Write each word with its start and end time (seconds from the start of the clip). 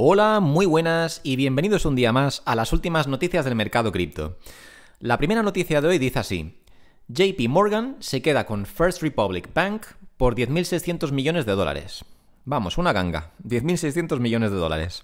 Hola, 0.00 0.38
muy 0.38 0.64
buenas 0.64 1.20
y 1.24 1.34
bienvenidos 1.34 1.84
un 1.84 1.96
día 1.96 2.12
más 2.12 2.42
a 2.44 2.54
las 2.54 2.72
últimas 2.72 3.08
noticias 3.08 3.44
del 3.44 3.56
mercado 3.56 3.90
cripto. 3.90 4.38
La 5.00 5.18
primera 5.18 5.42
noticia 5.42 5.80
de 5.80 5.88
hoy 5.88 5.98
dice 5.98 6.20
así. 6.20 6.62
JP 7.08 7.48
Morgan 7.48 7.96
se 7.98 8.22
queda 8.22 8.46
con 8.46 8.64
First 8.64 9.02
Republic 9.02 9.52
Bank 9.52 9.86
por 10.16 10.36
10.600 10.36 11.10
millones 11.10 11.46
de 11.46 11.52
dólares. 11.56 12.04
Vamos, 12.44 12.78
una 12.78 12.92
ganga. 12.92 13.32
10.600 13.42 14.20
millones 14.20 14.52
de 14.52 14.56
dólares. 14.58 15.02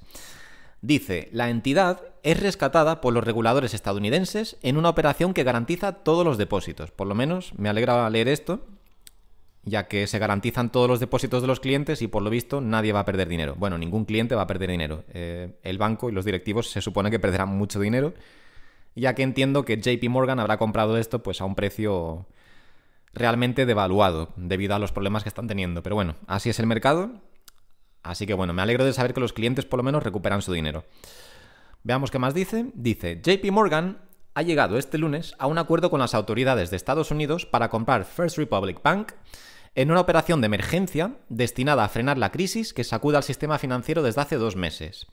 Dice, 0.80 1.28
la 1.32 1.50
entidad 1.50 2.00
es 2.22 2.38
rescatada 2.38 3.00
por 3.00 3.14
los 3.14 3.24
reguladores 3.24 3.74
estadounidenses 3.74 4.58
en 4.62 4.76
una 4.76 4.90
operación 4.90 5.34
que 5.34 5.42
garantiza 5.42 5.90
todos 5.90 6.24
los 6.24 6.38
depósitos. 6.38 6.92
Por 6.92 7.08
lo 7.08 7.16
menos 7.16 7.52
me 7.58 7.68
alegra 7.68 8.08
leer 8.10 8.28
esto, 8.28 8.64
ya 9.64 9.88
que 9.88 10.06
se 10.06 10.18
garantizan 10.18 10.70
todos 10.70 10.88
los 10.88 11.00
depósitos 11.00 11.42
de 11.42 11.48
los 11.48 11.60
clientes 11.60 12.02
y 12.02 12.08
por 12.08 12.22
lo 12.22 12.30
visto 12.30 12.60
nadie 12.60 12.92
va 12.92 13.00
a 13.00 13.04
perder 13.04 13.28
dinero. 13.28 13.54
Bueno, 13.56 13.78
ningún 13.78 14.04
cliente 14.04 14.34
va 14.34 14.42
a 14.42 14.46
perder 14.46 14.70
dinero. 14.70 15.04
Eh, 15.12 15.58
el 15.62 15.78
banco 15.78 16.10
y 16.10 16.12
los 16.12 16.24
directivos 16.24 16.70
se 16.70 16.80
supone 16.80 17.10
que 17.10 17.18
perderán 17.18 17.48
mucho 17.48 17.80
dinero, 17.80 18.14
ya 18.94 19.14
que 19.14 19.22
entiendo 19.22 19.64
que 19.64 19.80
JP 19.80 20.08
Morgan 20.08 20.38
habrá 20.38 20.58
comprado 20.58 20.98
esto 20.98 21.22
pues 21.22 21.40
a 21.40 21.44
un 21.44 21.54
precio 21.54 22.26
realmente 23.14 23.64
devaluado 23.64 24.32
debido 24.36 24.74
a 24.74 24.78
los 24.78 24.92
problemas 24.92 25.22
que 25.22 25.28
están 25.28 25.46
teniendo. 25.46 25.82
Pero 25.82 25.94
bueno, 25.94 26.16
así 26.26 26.50
es 26.50 26.58
el 26.58 26.66
mercado. 26.66 27.10
Así 28.02 28.26
que 28.26 28.34
bueno, 28.34 28.52
me 28.52 28.60
alegro 28.60 28.84
de 28.84 28.92
saber 28.92 29.14
que 29.14 29.20
los 29.20 29.32
clientes 29.32 29.64
por 29.64 29.78
lo 29.78 29.82
menos 29.82 30.02
recuperan 30.02 30.42
su 30.42 30.52
dinero. 30.52 30.84
Veamos 31.84 32.10
qué 32.10 32.18
más 32.18 32.34
dice. 32.34 32.70
Dice, 32.74 33.20
JP 33.22 33.50
Morgan 33.50 33.98
ha 34.34 34.42
llegado 34.42 34.78
este 34.78 34.98
lunes 34.98 35.34
a 35.38 35.46
un 35.46 35.58
acuerdo 35.58 35.90
con 35.90 36.00
las 36.00 36.14
autoridades 36.14 36.70
de 36.70 36.76
Estados 36.76 37.10
Unidos 37.10 37.46
para 37.46 37.70
comprar 37.70 38.04
First 38.04 38.36
Republic 38.36 38.82
Bank 38.82 39.12
en 39.76 39.90
una 39.90 40.00
operación 40.00 40.40
de 40.40 40.46
emergencia 40.46 41.16
destinada 41.28 41.84
a 41.84 41.88
frenar 41.88 42.18
la 42.18 42.32
crisis 42.32 42.72
que 42.74 42.84
sacuda 42.84 43.18
al 43.18 43.24
sistema 43.24 43.58
financiero 43.58 44.02
desde 44.02 44.20
hace 44.20 44.36
dos 44.36 44.56
meses. 44.56 45.06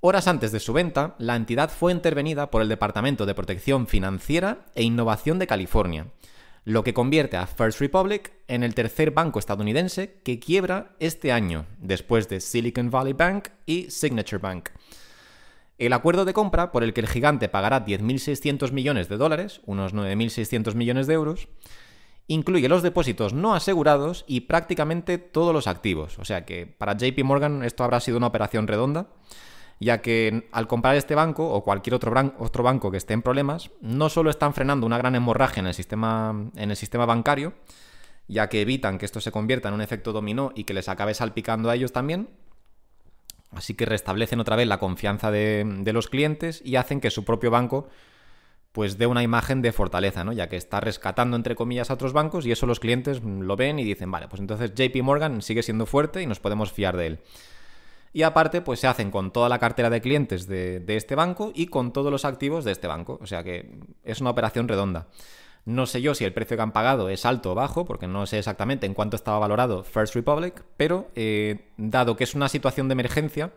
Horas 0.00 0.26
antes 0.26 0.50
de 0.50 0.60
su 0.60 0.72
venta, 0.72 1.14
la 1.18 1.36
entidad 1.36 1.70
fue 1.70 1.92
intervenida 1.92 2.50
por 2.50 2.62
el 2.62 2.68
Departamento 2.68 3.24
de 3.24 3.34
Protección 3.34 3.86
Financiera 3.86 4.66
e 4.74 4.82
Innovación 4.82 5.38
de 5.38 5.46
California, 5.46 6.06
lo 6.64 6.84
que 6.84 6.94
convierte 6.94 7.36
a 7.36 7.46
First 7.46 7.80
Republic 7.80 8.32
en 8.48 8.62
el 8.62 8.74
tercer 8.74 9.10
banco 9.10 9.38
estadounidense 9.38 10.20
que 10.24 10.40
quiebra 10.40 10.96
este 10.98 11.32
año, 11.32 11.66
después 11.78 12.28
de 12.28 12.40
Silicon 12.40 12.90
Valley 12.90 13.12
Bank 13.12 13.48
y 13.66 13.90
Signature 13.90 14.38
Bank. 14.38 14.70
El 15.82 15.94
acuerdo 15.94 16.24
de 16.24 16.32
compra, 16.32 16.70
por 16.70 16.84
el 16.84 16.92
que 16.92 17.00
el 17.00 17.08
gigante 17.08 17.48
pagará 17.48 17.84
10.600 17.84 18.70
millones 18.70 19.08
de 19.08 19.16
dólares, 19.16 19.60
unos 19.66 19.92
9.600 19.92 20.76
millones 20.76 21.08
de 21.08 21.14
euros, 21.14 21.48
incluye 22.28 22.68
los 22.68 22.84
depósitos 22.84 23.32
no 23.32 23.52
asegurados 23.52 24.24
y 24.28 24.42
prácticamente 24.42 25.18
todos 25.18 25.52
los 25.52 25.66
activos. 25.66 26.20
O 26.20 26.24
sea 26.24 26.44
que 26.44 26.66
para 26.68 26.96
JP 26.96 27.24
Morgan 27.24 27.64
esto 27.64 27.82
habrá 27.82 27.98
sido 27.98 28.16
una 28.16 28.28
operación 28.28 28.68
redonda, 28.68 29.08
ya 29.80 30.02
que 30.02 30.48
al 30.52 30.68
comprar 30.68 30.94
este 30.94 31.16
banco 31.16 31.50
o 31.50 31.64
cualquier 31.64 31.94
otro, 31.94 32.12
banco 32.62 32.92
que 32.92 32.98
esté 32.98 33.14
en 33.14 33.22
problemas, 33.22 33.72
no 33.80 34.08
solo 34.08 34.30
están 34.30 34.54
frenando 34.54 34.86
una 34.86 34.98
gran 34.98 35.16
hemorragia 35.16 35.62
en 35.62 35.66
el 35.66 35.74
sistema 36.76 37.06
bancario, 37.06 37.54
ya 38.28 38.48
que 38.48 38.60
evitan 38.60 38.98
que 38.98 39.06
esto 39.06 39.20
se 39.20 39.32
convierta 39.32 39.66
en 39.66 39.74
un 39.74 39.80
efecto 39.80 40.12
dominó 40.12 40.52
y 40.54 40.62
que 40.62 40.74
les 40.74 40.88
acabe 40.88 41.12
salpicando 41.12 41.70
a 41.70 41.74
ellos 41.74 41.90
también, 41.90 42.28
así 43.54 43.74
que 43.74 43.86
restablecen 43.86 44.40
otra 44.40 44.56
vez 44.56 44.66
la 44.66 44.78
confianza 44.78 45.30
de, 45.30 45.90
los 45.92 46.08
clientes 46.08 46.62
y 46.64 46.76
hacen 46.76 47.00
que 47.00 47.10
su 47.10 47.24
propio 47.24 47.50
banco 47.50 47.88
pues 48.72 48.96
dé 48.96 49.06
una 49.06 49.22
imagen 49.22 49.60
de 49.60 49.70
fortaleza, 49.70 50.24
¿no? 50.24 50.32
Ya 50.32 50.48
que 50.48 50.56
está 50.56 50.80
rescatando, 50.80 51.36
entre 51.36 51.54
comillas, 51.54 51.90
a 51.90 51.94
otros 51.94 52.14
bancos 52.14 52.46
y 52.46 52.52
eso 52.52 52.66
los 52.66 52.80
clientes 52.80 53.22
lo 53.22 53.54
ven 53.54 53.78
y 53.78 53.84
dicen, 53.84 54.10
vale, 54.10 54.28
pues 54.28 54.40
entonces 54.40 54.72
JP 54.74 55.02
Morgan 55.02 55.42
sigue 55.42 55.62
siendo 55.62 55.84
fuerte 55.84 56.22
y 56.22 56.26
nos 56.26 56.40
podemos 56.40 56.72
fiar 56.72 56.96
de 56.96 57.06
él. 57.06 57.18
Y 58.14 58.22
aparte, 58.22 58.60
pues 58.60 58.80
se 58.80 58.86
hacen 58.86 59.10
con 59.10 59.32
toda 59.32 59.48
la 59.48 59.58
cartera 59.58 59.88
de 59.88 60.00
clientes 60.00 60.46
de, 60.46 60.84
este 60.88 61.14
banco 61.14 61.50
y 61.54 61.66
con 61.66 61.92
todos 61.92 62.10
los 62.10 62.24
activos 62.24 62.64
de 62.64 62.72
este 62.72 62.86
banco. 62.86 63.18
O 63.22 63.26
sea 63.26 63.42
que 63.42 63.78
es 64.04 64.20
una 64.20 64.30
operación 64.30 64.68
redonda. 64.68 65.08
No 65.64 65.86
sé 65.86 66.02
yo 66.02 66.14
si 66.14 66.24
el 66.24 66.32
precio 66.32 66.56
que 66.56 66.62
han 66.62 66.72
pagado 66.72 67.08
es 67.08 67.24
alto 67.24 67.52
o 67.52 67.54
bajo, 67.54 67.84
porque 67.84 68.08
no 68.08 68.26
sé 68.26 68.38
exactamente 68.38 68.86
en 68.86 68.94
cuánto 68.94 69.16
estaba 69.16 69.38
valorado 69.38 69.84
First 69.84 70.14
Republic, 70.14 70.64
pero 70.76 71.10
eh, 71.14 71.70
dado 71.76 72.16
que 72.16 72.24
es 72.24 72.34
una 72.34 72.48
situación 72.48 72.88
de 72.88 72.92
emergencia, 72.92 73.52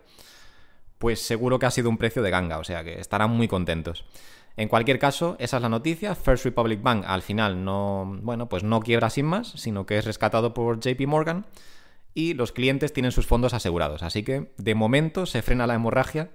pues 0.99 1.19
seguro 1.21 1.57
que 1.57 1.65
ha 1.65 1.71
sido 1.71 1.89
un 1.89 1.97
precio 1.97 2.21
de 2.21 2.29
ganga, 2.29 2.59
o 2.59 2.63
sea 2.63 2.83
que 2.83 2.99
estarán 2.99 3.31
muy 3.31 3.47
contentos. 3.47 4.05
En 4.57 4.69
cualquier 4.69 4.99
caso, 4.99 5.35
esa 5.39 5.57
es 5.57 5.63
la 5.63 5.69
noticia. 5.69 6.15
First 6.15 6.45
Republic 6.45 6.81
Bank 6.81 7.03
al 7.07 7.21
final 7.21 7.65
no, 7.65 8.19
bueno, 8.21 8.47
pues 8.47 8.63
no 8.63 8.79
quiebra 8.79 9.09
sin 9.09 9.25
más, 9.25 9.49
sino 9.49 9.85
que 9.85 9.97
es 9.97 10.05
rescatado 10.05 10.53
por 10.53 10.79
JP 10.79 11.07
Morgan 11.07 11.45
y 12.13 12.33
los 12.33 12.53
clientes 12.53 12.93
tienen 12.93 13.11
sus 13.11 13.27
fondos 13.27 13.53
asegurados. 13.53 14.01
Así 14.01 14.23
que 14.23 14.53
de 14.57 14.75
momento 14.75 15.25
se 15.25 15.41
frena 15.41 15.67
la 15.67 15.75
hemorragia, 15.75 16.29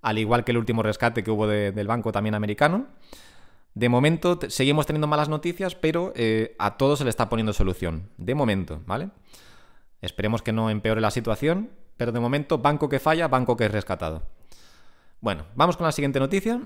al 0.00 0.18
igual 0.18 0.44
que 0.44 0.52
el 0.52 0.58
último 0.58 0.82
rescate 0.82 1.22
que 1.22 1.30
hubo 1.30 1.46
del 1.46 1.86
banco 1.86 2.10
también 2.10 2.34
americano. 2.34 2.86
De 3.74 3.88
momento 3.88 4.38
seguimos 4.48 4.86
teniendo 4.86 5.06
malas 5.06 5.28
noticias, 5.28 5.74
pero 5.74 6.12
eh, 6.14 6.54
a 6.58 6.76
todos 6.76 6.98
se 6.98 7.04
le 7.04 7.10
está 7.10 7.28
poniendo 7.28 7.52
solución. 7.52 8.10
De 8.18 8.34
momento, 8.34 8.82
¿vale? 8.86 9.10
Esperemos 10.02 10.42
que 10.42 10.52
no 10.52 10.68
empeore 10.68 11.00
la 11.00 11.10
situación, 11.10 11.70
pero 11.96 12.12
de 12.12 12.20
momento 12.20 12.58
banco 12.58 12.88
que 12.88 13.00
falla, 13.00 13.28
banco 13.28 13.56
que 13.56 13.64
es 13.64 13.72
rescatado. 13.72 14.22
Bueno, 15.20 15.46
vamos 15.54 15.76
con 15.76 15.86
la 15.86 15.92
siguiente 15.92 16.18
noticia 16.18 16.60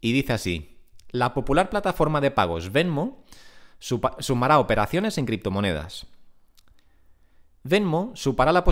y 0.00 0.12
dice 0.12 0.32
así, 0.32 0.78
la 1.10 1.34
popular 1.34 1.68
plataforma 1.68 2.20
de 2.20 2.30
pagos 2.30 2.72
Venmo 2.72 3.24
sumará 3.78 4.58
operaciones 4.58 5.18
en 5.18 5.26
criptomonedas. 5.26 6.06
Venmo 7.64 8.12
sumará 8.14 8.52
la, 8.52 8.64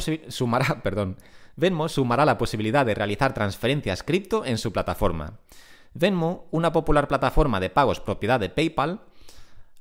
Venmo 1.57 1.89
sumará 1.89 2.25
la 2.25 2.39
posibilidad 2.39 2.87
de 2.87 2.95
realizar 2.95 3.35
transferencias 3.35 4.03
cripto 4.03 4.45
en 4.45 4.59
su 4.59 4.73
plataforma. 4.73 5.39
Venmo, 5.95 6.47
una 6.51 6.73
popular 6.73 7.09
plataforma 7.09 7.61
de 7.61 7.71
pagos 7.71 8.01
propiedad 8.01 8.41
de 8.41 8.51
PayPal, 8.51 9.01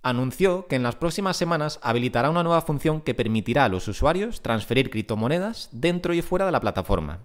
anunció 0.04 0.68
que 0.68 0.76
en 0.76 0.84
las 0.84 0.96
próximas 0.96 1.38
semanas 1.38 1.80
habilitará 1.82 2.30
una 2.30 2.44
nueva 2.44 2.62
función 2.62 3.02
que 3.02 3.16
permitirá 3.16 3.66
a 3.66 3.70
los 3.70 3.88
usuarios 3.88 4.42
transferir 4.42 4.90
criptomonedas 4.90 5.70
dentro 5.72 6.14
y 6.14 6.22
fuera 6.22 6.46
de 6.46 6.52
la 6.52 6.62
plataforma. 6.62 7.20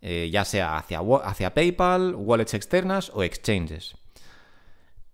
Eh, 0.00 0.30
ya 0.32 0.44
sea 0.44 0.78
hacia, 0.78 1.00
hacia 1.24 1.54
PayPal, 1.54 2.14
wallets 2.16 2.54
externas 2.54 3.10
o 3.14 3.22
exchanges. 3.22 3.96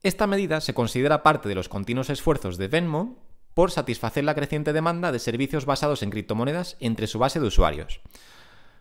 Esta 0.02 0.26
medida 0.26 0.60
se 0.60 0.74
considera 0.74 1.22
parte 1.22 1.48
de 1.48 1.54
los 1.54 1.68
continuos 1.68 2.08
esfuerzos 2.08 2.56
de 2.56 2.68
Venmo 2.68 3.16
por 3.52 3.70
satisfacer 3.72 4.22
la 4.22 4.34
creciente 4.34 4.72
demanda 4.72 5.10
de 5.10 5.18
servicios 5.18 5.66
basados 5.66 6.02
en 6.02 6.10
criptomonedas 6.10 6.76
entre 6.78 7.08
su 7.08 7.18
base 7.18 7.40
de 7.40 7.46
usuarios. 7.46 8.00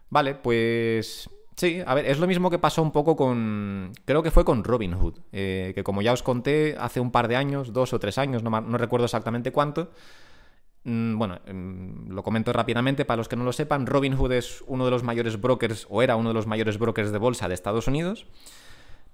Vale, 0.09 0.35
pues 0.35 1.29
sí, 1.57 1.81
a 1.85 1.93
ver, 1.93 2.05
es 2.05 2.19
lo 2.19 2.27
mismo 2.27 2.49
que 2.49 2.59
pasó 2.59 2.81
un 2.81 2.91
poco 2.91 3.17
con, 3.17 3.91
creo 4.05 4.23
que 4.23 4.31
fue 4.31 4.45
con 4.45 4.63
Robinhood, 4.63 5.15
eh, 5.33 5.73
que 5.75 5.83
como 5.83 6.01
ya 6.01 6.13
os 6.13 6.23
conté 6.23 6.77
hace 6.79 7.01
un 7.01 7.11
par 7.11 7.27
de 7.27 7.35
años, 7.35 7.73
dos 7.73 7.91
o 7.91 7.99
tres 7.99 8.17
años, 8.17 8.41
no 8.43 8.77
recuerdo 8.77 9.05
exactamente 9.05 9.51
cuánto, 9.51 9.91
Mm, 10.87 11.17
bueno, 11.17 11.41
em, 11.45 12.07
lo 12.07 12.23
comento 12.23 12.53
rápidamente 12.53 13.03
para 13.03 13.17
los 13.17 13.27
que 13.27 13.35
no 13.35 13.43
lo 13.43 13.51
sepan. 13.51 13.85
Robinhood 13.85 14.31
es 14.31 14.63
uno 14.67 14.85
de 14.85 14.91
los 14.91 15.03
mayores 15.03 15.39
brokers, 15.39 15.85
o 15.89 16.01
era 16.01 16.15
uno 16.15 16.29
de 16.29 16.33
los 16.33 16.47
mayores 16.47 16.79
brokers 16.79 17.11
de 17.11 17.17
bolsa 17.17 17.49
de 17.49 17.55
Estados 17.55 17.87
Unidos. 17.87 18.25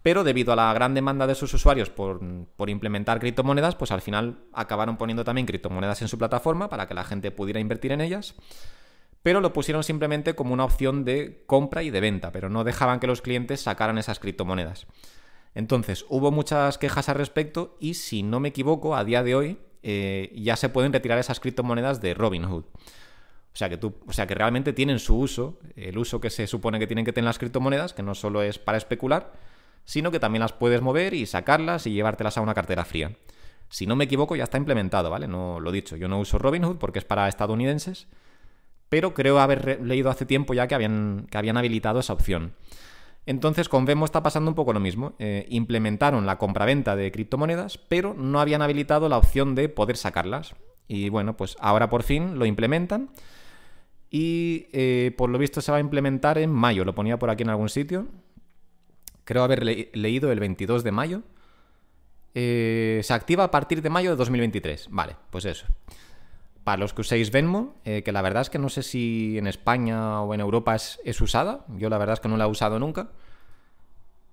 Pero 0.04 0.24
debido 0.24 0.54
a 0.54 0.56
la 0.56 0.72
gran 0.74 0.94
demanda 0.94 1.26
de 1.26 1.34
sus 1.34 1.52
usuarios 1.54 1.90
por, 1.90 2.20
implementar 2.68 3.20
criptomonedas, 3.20 3.76
pues 3.76 3.92
al 3.92 4.02
final 4.02 4.38
acabaron 4.54 4.98
poniendo 4.98 5.24
también 5.24 5.48
criptomonedas 5.48 6.02
en 6.04 6.10
su 6.10 6.20
plataforma 6.20 6.70
para 6.70 6.88
que 6.88 6.94
la 6.94 7.06
gente 7.06 7.32
pudiera 7.32 7.60
invertir 7.60 7.92
en 7.92 8.02
ellas. 8.02 8.36
Pero 9.24 9.42
lo 9.42 9.54
pusieron 9.54 9.84
simplemente 9.84 10.36
como 10.36 10.54
una 10.54 10.66
opción 10.66 11.06
de 11.06 11.44
compra 11.48 11.82
y 11.82 11.90
de 11.90 12.02
venta, 12.02 12.32
pero 12.32 12.50
no 12.50 12.64
dejaban 12.64 13.00
que 13.00 13.08
los 13.08 13.22
clientes 13.22 13.62
sacaran 13.62 13.98
esas 13.98 14.20
criptomonedas. 14.20 14.86
Entonces, 15.56 16.06
hubo 16.10 16.32
muchas 16.32 16.78
quejas 16.78 17.10
al 17.10 17.16
respecto 17.16 17.78
y 17.80 17.94
si 17.94 18.22
no 18.22 18.40
me 18.40 18.50
equivoco, 18.50 18.96
a 18.96 19.04
día 19.04 19.24
de 19.24 19.36
hoy 19.36 19.60
eh, 19.82 20.32
ya 20.36 20.56
se 20.56 20.70
pueden 20.70 20.92
retirar 20.92 21.20
esas 21.20 21.40
criptomonedas 21.40 22.02
de 22.02 22.14
Robinhood. 22.14 22.66
O 22.66 23.56
sea, 23.56 23.70
que 23.70 23.78
tú, 23.78 23.94
o 24.08 24.14
sea 24.14 24.26
que 24.26 24.34
realmente 24.34 24.74
tienen 24.74 24.98
su 24.98 25.16
uso, 25.16 25.60
el 25.76 25.98
uso 25.98 26.20
que 26.20 26.32
se 26.32 26.48
supone 26.48 26.80
que 26.80 26.88
tienen 26.88 27.06
que 27.06 27.14
tener 27.14 27.28
las 27.28 27.38
criptomonedas, 27.38 27.94
que 27.94 28.02
no 28.02 28.16
solo 28.16 28.42
es 28.42 28.58
para 28.58 28.80
especular, 28.80 29.32
sino 29.86 30.10
que 30.10 30.20
también 30.20 30.42
las 30.42 30.54
puedes 30.54 30.82
mover 30.82 31.14
y 31.14 31.28
sacarlas 31.28 31.86
y 31.86 31.94
llevártelas 31.94 32.38
a 32.38 32.42
una 32.42 32.56
cartera 32.56 32.84
fría. 32.84 33.16
Si 33.70 33.86
no 33.86 33.96
me 33.96 34.06
equivoco, 34.06 34.36
ya 34.36 34.46
está 34.46 34.58
implementado, 34.58 35.10
¿vale? 35.10 35.28
No 35.28 35.60
lo 35.60 35.70
he 35.70 35.74
dicho, 35.74 35.96
yo 35.96 36.08
no 36.08 36.20
uso 36.20 36.40
Robinhood 36.40 36.78
porque 36.78 37.00
es 37.00 37.06
para 37.06 37.28
estadounidenses, 37.28 38.08
pero 38.94 39.16
creo 39.16 39.40
haber 39.40 39.82
leído 39.82 40.12
hace 40.12 40.24
tiempo 40.24 40.54
ya 40.54 40.68
que 40.68 40.76
habían, 40.76 41.26
que 41.32 41.40
habían 41.40 41.58
habilitado 41.58 42.00
esa 42.00 42.14
opción. 42.14 42.54
Entonces 43.26 43.68
con 43.68 43.86
Venmo 43.86 44.06
está 44.06 44.22
pasando 44.22 44.52
un 44.52 44.54
poco 44.54 44.72
lo 44.72 44.80
mismo. 44.80 45.14
Eh, 45.18 45.48
implementaron 45.50 46.28
la 46.28 46.38
compraventa 46.38 46.96
de 46.96 47.12
criptomonedas, 47.12 47.80
pero 47.80 48.14
no 48.14 48.40
habían 48.40 48.62
habilitado 48.62 49.10
la 49.10 49.18
opción 49.18 49.56
de 49.56 49.68
poder 49.68 49.98
sacarlas. 49.98 50.54
Y 50.88 51.10
bueno, 51.10 51.36
pues 51.36 51.58
ahora 51.60 51.90
por 51.90 52.04
fin 52.04 52.38
lo 52.38 52.46
implementan. 52.46 53.10
Y 54.12 54.68
eh, 54.74 55.12
por 55.18 55.32
lo 55.32 55.40
visto 55.40 55.60
se 55.60 55.72
va 55.72 55.80
a 55.80 55.82
implementar 55.82 56.38
en 56.38 56.52
mayo. 56.52 56.86
Lo 56.86 56.94
ponía 56.94 57.18
por 57.18 57.32
aquí 57.32 57.42
en 57.42 57.50
algún 57.50 57.70
sitio. 57.70 58.06
Creo 59.24 59.42
haber 59.42 59.66
leído 59.66 60.32
el 60.32 60.40
22 60.40 60.84
de 60.84 60.92
mayo. 60.92 61.24
Eh, 62.36 63.02
se 63.02 63.14
activa 63.16 63.46
a 63.46 63.50
partir 63.50 63.82
de 63.82 63.90
mayo 63.90 64.12
de 64.12 64.18
2023. 64.18 64.90
Vale, 64.92 65.16
pues 65.32 65.46
eso. 65.46 65.66
Para 66.64 66.78
los 66.78 66.94
que 66.94 67.02
uséis 67.02 67.32
Venmo, 67.32 67.76
eh, 67.86 68.04
que 68.04 68.12
la 68.12 68.22
verdad 68.22 68.42
es 68.42 68.50
que 68.50 68.60
no 68.60 68.70
sé 68.70 68.84
si 68.84 69.38
en 69.38 69.48
España 69.48 70.22
o 70.22 70.34
en 70.34 70.40
Europa 70.40 70.76
es, 70.76 71.22
usada. 71.22 71.66
Yo 71.78 71.90
la 71.90 71.98
verdad 71.98 72.14
es 72.14 72.20
que 72.20 72.30
no 72.30 72.38
la 72.38 72.46
he 72.46 72.48
usado 72.48 72.80
nunca. 72.80 73.10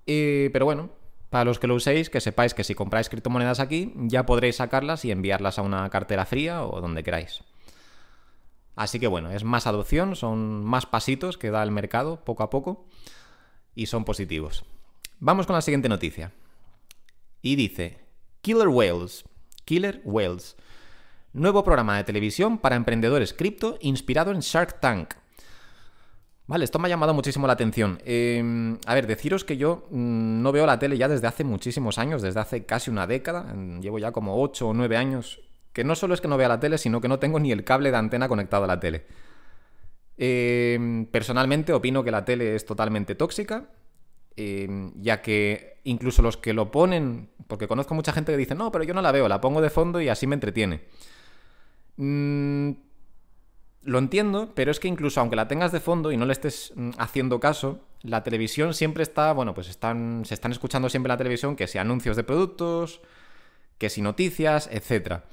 pero 0.06 0.64
bueno, 0.64 0.90
para 1.30 1.44
los 1.44 1.60
que 1.60 1.68
lo 1.68 1.76
uséis, 1.76 2.10
que 2.10 2.20
sepáis 2.20 2.54
que 2.54 2.64
si 2.64 2.74
compráis 2.74 3.08
criptomonedas 3.08 3.60
aquí, 3.60 3.92
ya 3.96 4.26
podréis 4.26 4.56
sacarlas 4.56 5.04
y 5.04 5.12
enviarlas 5.12 5.58
a 5.58 5.62
una 5.62 5.88
cartera 5.88 6.26
fría 6.26 6.64
o 6.64 6.80
donde 6.80 7.04
queráis. 7.04 7.44
Así 8.74 8.98
que 8.98 9.06
bueno, 9.06 9.30
es 9.30 9.44
más 9.44 9.66
adopción, 9.66 10.16
son 10.16 10.64
más 10.64 10.86
pasitos 10.86 11.38
que 11.38 11.50
da 11.50 11.62
el 11.62 11.70
mercado 11.70 12.24
poco 12.24 12.42
a 12.42 12.50
poco 12.50 12.86
y 13.74 13.86
son 13.86 14.04
positivos. 14.04 14.64
Vamos 15.18 15.46
con 15.46 15.54
la 15.54 15.62
siguiente 15.62 15.88
noticia. 15.88 16.32
Y 17.42 17.56
dice, 17.56 17.98
Killer 18.40 18.68
Whales, 18.68 19.24
Killer 19.64 20.00
Whales, 20.04 20.56
nuevo 21.32 21.62
programa 21.64 21.96
de 21.96 22.04
televisión 22.04 22.58
para 22.58 22.76
emprendedores 22.76 23.32
cripto 23.32 23.78
inspirado 23.80 24.32
en 24.32 24.40
Shark 24.40 24.80
Tank. 24.80 25.14
Vale, 26.46 26.64
esto 26.64 26.80
me 26.80 26.86
ha 26.86 26.88
llamado 26.88 27.14
muchísimo 27.14 27.46
la 27.46 27.52
atención. 27.52 28.00
Em, 28.04 28.76
a 28.84 28.94
ver, 28.94 29.06
deciros 29.06 29.44
que 29.44 29.56
yo 29.56 29.86
mm, 29.90 30.42
no 30.42 30.50
veo 30.50 30.66
la 30.66 30.80
tele 30.80 30.98
ya 30.98 31.06
desde 31.06 31.28
hace 31.28 31.44
muchísimos 31.44 31.96
años, 31.98 32.22
desde 32.22 32.40
hace 32.40 32.64
casi 32.66 32.90
una 32.90 33.06
década. 33.06 33.54
Llevo 33.80 34.00
ya 34.00 34.10
como 34.10 34.42
8 34.42 34.68
o 34.68 34.74
9 34.74 34.96
años. 34.96 35.40
Que 35.72 35.84
no 35.84 35.94
solo 35.94 36.12
es 36.12 36.20
que 36.20 36.26
no 36.26 36.36
vea 36.36 36.48
la 36.48 36.58
tele, 36.58 36.76
sino 36.76 37.00
que 37.00 37.06
no 37.06 37.20
tengo 37.20 37.38
ni 37.38 37.52
el 37.52 37.62
cable 37.62 37.92
de 37.92 37.96
antena 37.98 38.26
conectado 38.26 38.64
a 38.64 38.66
la 38.66 38.80
tele. 38.80 39.06
Em, 40.16 41.06
personalmente 41.06 41.72
opino 41.72 42.02
que 42.02 42.10
la 42.10 42.24
tele 42.24 42.56
es 42.56 42.66
totalmente 42.66 43.14
tóxica, 43.14 43.70
em, 44.34 44.92
ya 45.00 45.22
que 45.22 45.80
incluso 45.84 46.20
los 46.20 46.36
que 46.36 46.52
lo 46.52 46.72
ponen, 46.72 47.30
porque 47.46 47.68
conozco 47.68 47.94
mucha 47.94 48.12
gente 48.12 48.32
que 48.32 48.38
dice, 48.38 48.56
no, 48.56 48.72
pero 48.72 48.82
yo 48.82 48.92
no 48.92 49.02
la 49.02 49.12
veo, 49.12 49.28
la 49.28 49.40
pongo 49.40 49.60
de 49.60 49.70
fondo 49.70 50.00
y 50.00 50.08
así 50.08 50.26
me 50.26 50.34
entretiene. 50.34 50.82
Mm, 52.02 52.70
lo 53.82 53.98
entiendo, 53.98 54.52
pero 54.54 54.70
es 54.70 54.80
que 54.80 54.88
incluso 54.88 55.20
aunque 55.20 55.36
la 55.36 55.48
tengas 55.48 55.70
de 55.70 55.80
fondo 55.80 56.10
y 56.10 56.16
no 56.16 56.24
le 56.24 56.32
estés 56.32 56.72
mm, 56.74 56.92
haciendo 56.96 57.40
caso, 57.40 57.80
la 58.00 58.22
televisión 58.22 58.72
siempre 58.72 59.02
está, 59.02 59.32
bueno, 59.34 59.52
pues 59.52 59.68
están, 59.68 60.24
se 60.24 60.32
están 60.32 60.50
escuchando 60.50 60.88
siempre 60.88 61.08
en 61.08 61.14
la 61.14 61.18
televisión 61.18 61.56
que 61.56 61.66
si 61.66 61.76
anuncios 61.76 62.16
de 62.16 62.24
productos, 62.24 63.02
que 63.76 63.90
si 63.90 64.00
noticias, 64.00 64.70
etc. 64.72 65.24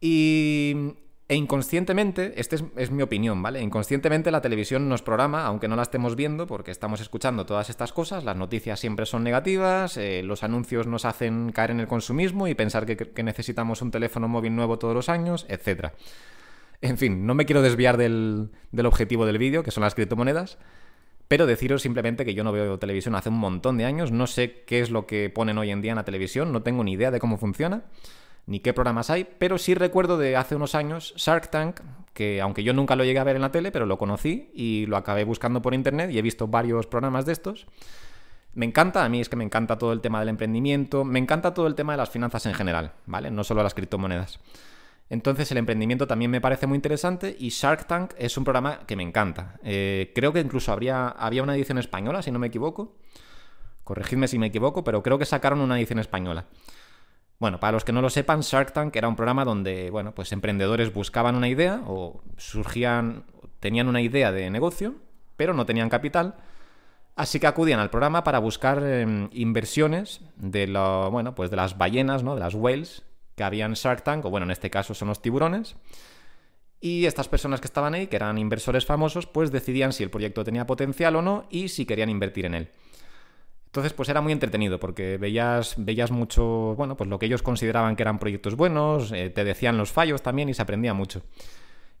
Y, 0.00 0.94
e 1.28 1.34
inconscientemente, 1.34 2.34
esta 2.36 2.54
es, 2.76 2.90
mi 2.92 3.02
opinión, 3.02 3.42
¿vale? 3.42 3.60
Inconscientemente 3.60 4.30
la 4.30 4.40
televisión 4.40 4.88
nos 4.88 5.02
programa, 5.02 5.44
aunque 5.44 5.66
no 5.66 5.74
la 5.74 5.82
estemos 5.82 6.14
viendo, 6.14 6.46
porque 6.46 6.70
estamos 6.70 7.00
escuchando 7.00 7.44
todas 7.44 7.68
estas 7.68 7.92
cosas, 7.92 8.22
las 8.22 8.36
noticias 8.36 8.78
siempre 8.78 9.06
son 9.06 9.24
negativas, 9.24 9.96
eh, 9.96 10.22
los 10.22 10.44
anuncios 10.44 10.86
nos 10.86 11.04
hacen 11.04 11.50
caer 11.50 11.72
en 11.72 11.80
el 11.80 11.88
consumismo 11.88 12.46
y 12.46 12.54
pensar 12.54 12.86
que, 12.86 13.24
necesitamos 13.24 13.82
un 13.82 13.90
teléfono 13.90 14.28
móvil 14.28 14.54
nuevo 14.54 14.78
todos 14.78 14.94
los 14.94 15.08
años, 15.08 15.46
etc. 15.48 15.88
En 16.80 16.96
fin, 16.96 17.26
no 17.26 17.34
me 17.34 17.44
quiero 17.44 17.60
desviar 17.60 17.96
del, 17.96 18.50
objetivo 18.84 19.26
del 19.26 19.38
vídeo, 19.38 19.64
que 19.64 19.72
son 19.72 19.82
las 19.82 19.96
criptomonedas, 19.96 20.58
pero 21.26 21.46
deciros 21.46 21.82
simplemente 21.82 22.24
que 22.24 22.34
yo 22.34 22.44
no 22.44 22.52
veo 22.52 22.78
televisión 22.78 23.16
hace 23.16 23.30
un 23.30 23.38
montón 23.38 23.78
de 23.78 23.84
años, 23.84 24.12
no 24.12 24.28
sé 24.28 24.62
qué 24.64 24.78
es 24.78 24.90
lo 24.90 25.08
que 25.08 25.28
ponen 25.28 25.58
hoy 25.58 25.72
en 25.72 25.82
día 25.82 25.90
en 25.90 25.96
la 25.96 26.04
televisión, 26.04 26.52
no 26.52 26.62
tengo 26.62 26.84
ni 26.84 26.92
idea 26.92 27.10
de 27.10 27.18
cómo 27.18 27.36
funciona, 27.36 27.82
ni 28.46 28.60
qué 28.60 28.72
programas 28.72 29.10
hay, 29.10 29.26
pero 29.38 29.58
sí 29.58 29.74
recuerdo 29.74 30.18
de 30.18 30.36
hace 30.36 30.54
unos 30.54 30.74
años 30.74 31.12
Shark 31.16 31.50
Tank, 31.50 31.80
que 32.12 32.40
aunque 32.40 32.62
yo 32.62 32.72
nunca 32.72 32.96
lo 32.96 33.04
llegué 33.04 33.18
a 33.18 33.24
ver 33.24 33.36
en 33.36 33.42
la 33.42 33.50
tele, 33.50 33.72
pero 33.72 33.86
lo 33.86 33.98
conocí 33.98 34.50
y 34.54 34.86
lo 34.86 34.96
acabé 34.96 35.24
buscando 35.24 35.60
por 35.60 35.74
internet 35.74 36.10
y 36.10 36.18
he 36.18 36.22
visto 36.22 36.46
varios 36.46 36.86
programas 36.86 37.26
de 37.26 37.32
estos. 37.32 37.66
Me 38.54 38.64
encanta, 38.64 39.04
a 39.04 39.08
mí 39.08 39.20
es 39.20 39.28
que 39.28 39.36
me 39.36 39.44
encanta 39.44 39.76
todo 39.76 39.92
el 39.92 40.00
tema 40.00 40.20
del 40.20 40.30
emprendimiento, 40.30 41.04
me 41.04 41.18
encanta 41.18 41.52
todo 41.52 41.66
el 41.66 41.74
tema 41.74 41.92
de 41.92 41.98
las 41.98 42.08
finanzas 42.08 42.46
en 42.46 42.54
general, 42.54 42.92
¿vale? 43.04 43.30
No 43.30 43.44
solo 43.44 43.62
las 43.62 43.74
criptomonedas. 43.74 44.40
Entonces 45.10 45.50
el 45.52 45.58
emprendimiento 45.58 46.06
también 46.06 46.30
me 46.30 46.40
parece 46.40 46.66
muy 46.66 46.76
interesante 46.76 47.36
y 47.38 47.50
Shark 47.50 47.86
Tank 47.86 48.14
es 48.16 48.36
un 48.38 48.44
programa 48.44 48.80
que 48.86 48.96
me 48.96 49.02
encanta. 49.02 49.58
Eh, 49.62 50.12
creo 50.14 50.32
que 50.32 50.40
incluso 50.40 50.72
habría, 50.72 51.08
había 51.08 51.42
una 51.42 51.54
edición 51.54 51.78
española, 51.78 52.22
si 52.22 52.30
no 52.30 52.38
me 52.38 52.46
equivoco. 52.46 52.96
Corregidme 53.84 54.26
si 54.26 54.38
me 54.38 54.46
equivoco, 54.46 54.82
pero 54.82 55.02
creo 55.02 55.18
que 55.18 55.26
sacaron 55.26 55.60
una 55.60 55.78
edición 55.78 55.98
española. 55.98 56.46
Bueno, 57.38 57.60
para 57.60 57.72
los 57.72 57.84
que 57.84 57.92
no 57.92 58.00
lo 58.00 58.08
sepan, 58.08 58.40
Shark 58.40 58.72
Tank 58.72 58.96
era 58.96 59.08
un 59.08 59.16
programa 59.16 59.44
donde, 59.44 59.90
bueno, 59.90 60.14
pues 60.14 60.32
emprendedores 60.32 60.92
buscaban 60.92 61.36
una 61.36 61.48
idea 61.48 61.82
o 61.86 62.22
surgían, 62.38 63.24
tenían 63.60 63.88
una 63.88 64.00
idea 64.00 64.32
de 64.32 64.48
negocio, 64.48 64.94
pero 65.36 65.52
no 65.52 65.66
tenían 65.66 65.90
capital. 65.90 66.36
Así 67.14 67.38
que 67.40 67.46
acudían 67.46 67.80
al 67.80 67.90
programa 67.90 68.24
para 68.24 68.38
buscar 68.38 68.82
em, 68.82 69.28
inversiones 69.32 70.20
de 70.36 70.66
lo, 70.66 71.10
bueno, 71.10 71.34
pues 71.34 71.50
de 71.50 71.56
las 71.56 71.76
ballenas, 71.76 72.22
¿no? 72.22 72.34
De 72.34 72.40
las 72.40 72.54
whales, 72.54 73.02
que 73.34 73.44
había 73.44 73.66
en 73.66 73.74
Shark 73.74 74.02
Tank, 74.02 74.24
o 74.24 74.30
bueno, 74.30 74.44
en 74.44 74.50
este 74.50 74.70
caso 74.70 74.94
son 74.94 75.08
los 75.08 75.20
tiburones. 75.20 75.76
Y 76.80 77.06
estas 77.06 77.28
personas 77.28 77.60
que 77.60 77.66
estaban 77.66 77.94
ahí, 77.94 78.06
que 78.06 78.16
eran 78.16 78.38
inversores 78.38 78.84
famosos, 78.84 79.26
pues 79.26 79.50
decidían 79.50 79.92
si 79.92 80.02
el 80.02 80.10
proyecto 80.10 80.44
tenía 80.44 80.66
potencial 80.66 81.16
o 81.16 81.22
no 81.22 81.46
y 81.50 81.68
si 81.68 81.86
querían 81.86 82.10
invertir 82.10 82.46
en 82.46 82.54
él. 82.54 82.70
Entonces, 83.76 83.92
pues 83.92 84.08
era 84.08 84.22
muy 84.22 84.32
entretenido 84.32 84.80
porque 84.80 85.18
veías, 85.18 85.74
veías 85.76 86.10
mucho, 86.10 86.74
bueno, 86.78 86.96
pues 86.96 87.10
lo 87.10 87.18
que 87.18 87.26
ellos 87.26 87.42
consideraban 87.42 87.94
que 87.94 88.04
eran 88.04 88.18
proyectos 88.18 88.56
buenos, 88.56 89.12
eh, 89.12 89.28
te 89.28 89.44
decían 89.44 89.76
los 89.76 89.92
fallos 89.92 90.22
también 90.22 90.48
y 90.48 90.54
se 90.54 90.62
aprendía 90.62 90.94
mucho. 90.94 91.20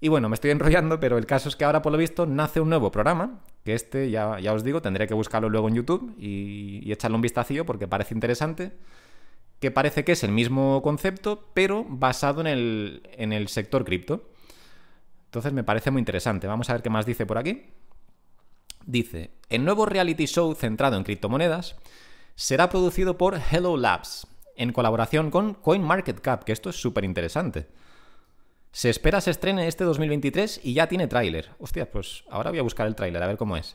Y 0.00 0.08
bueno, 0.08 0.30
me 0.30 0.34
estoy 0.36 0.50
enrollando, 0.52 0.98
pero 1.00 1.18
el 1.18 1.26
caso 1.26 1.50
es 1.50 1.56
que 1.56 1.66
ahora, 1.66 1.82
por 1.82 1.92
lo 1.92 1.98
visto, 1.98 2.24
nace 2.24 2.62
un 2.62 2.70
nuevo 2.70 2.90
programa, 2.90 3.42
que 3.62 3.74
este, 3.74 4.10
ya, 4.10 4.40
ya 4.40 4.54
os 4.54 4.64
digo, 4.64 4.80
tendré 4.80 5.06
que 5.06 5.12
buscarlo 5.12 5.50
luego 5.50 5.68
en 5.68 5.74
YouTube 5.74 6.14
y, 6.18 6.90
echarle 6.90 7.16
un 7.16 7.20
vistacillo 7.20 7.66
porque 7.66 7.86
parece 7.86 8.14
interesante 8.14 8.72
que 9.60 9.70
parece 9.70 10.02
que 10.02 10.12
es 10.12 10.24
el 10.24 10.32
mismo 10.32 10.80
concepto, 10.80 11.50
pero 11.52 11.84
basado 11.86 12.40
en 12.40 12.46
el, 12.46 13.02
en 13.18 13.34
el 13.34 13.48
sector 13.48 13.84
cripto. 13.84 14.30
Entonces 15.26 15.52
me 15.52 15.62
parece 15.62 15.90
muy 15.90 16.00
interesante. 16.00 16.46
Vamos 16.46 16.70
a 16.70 16.72
ver 16.72 16.80
qué 16.80 16.88
más 16.88 17.04
dice 17.04 17.26
por 17.26 17.36
aquí. 17.36 17.66
Dice, 18.86 19.32
el 19.48 19.64
nuevo 19.64 19.84
reality 19.84 20.26
show 20.26 20.54
centrado 20.54 20.96
en 20.96 21.02
criptomonedas 21.02 21.74
será 22.36 22.68
producido 22.68 23.18
por 23.18 23.36
Hello 23.50 23.76
Labs, 23.76 24.28
en 24.54 24.72
colaboración 24.72 25.32
con 25.32 25.54
CoinMarketCap, 25.54 26.44
que 26.44 26.52
esto 26.52 26.70
es 26.70 26.76
súper 26.76 27.04
interesante. 27.04 27.66
Se 28.70 28.88
espera 28.88 29.20
se 29.20 29.32
estrene 29.32 29.66
este 29.66 29.82
2023 29.82 30.60
y 30.62 30.74
ya 30.74 30.86
tiene 30.86 31.08
tráiler. 31.08 31.50
Hostia, 31.58 31.90
pues 31.90 32.22
ahora 32.30 32.50
voy 32.50 32.60
a 32.60 32.62
buscar 32.62 32.86
el 32.86 32.94
tráiler, 32.94 33.20
a 33.24 33.26
ver 33.26 33.36
cómo 33.36 33.56
es. 33.56 33.74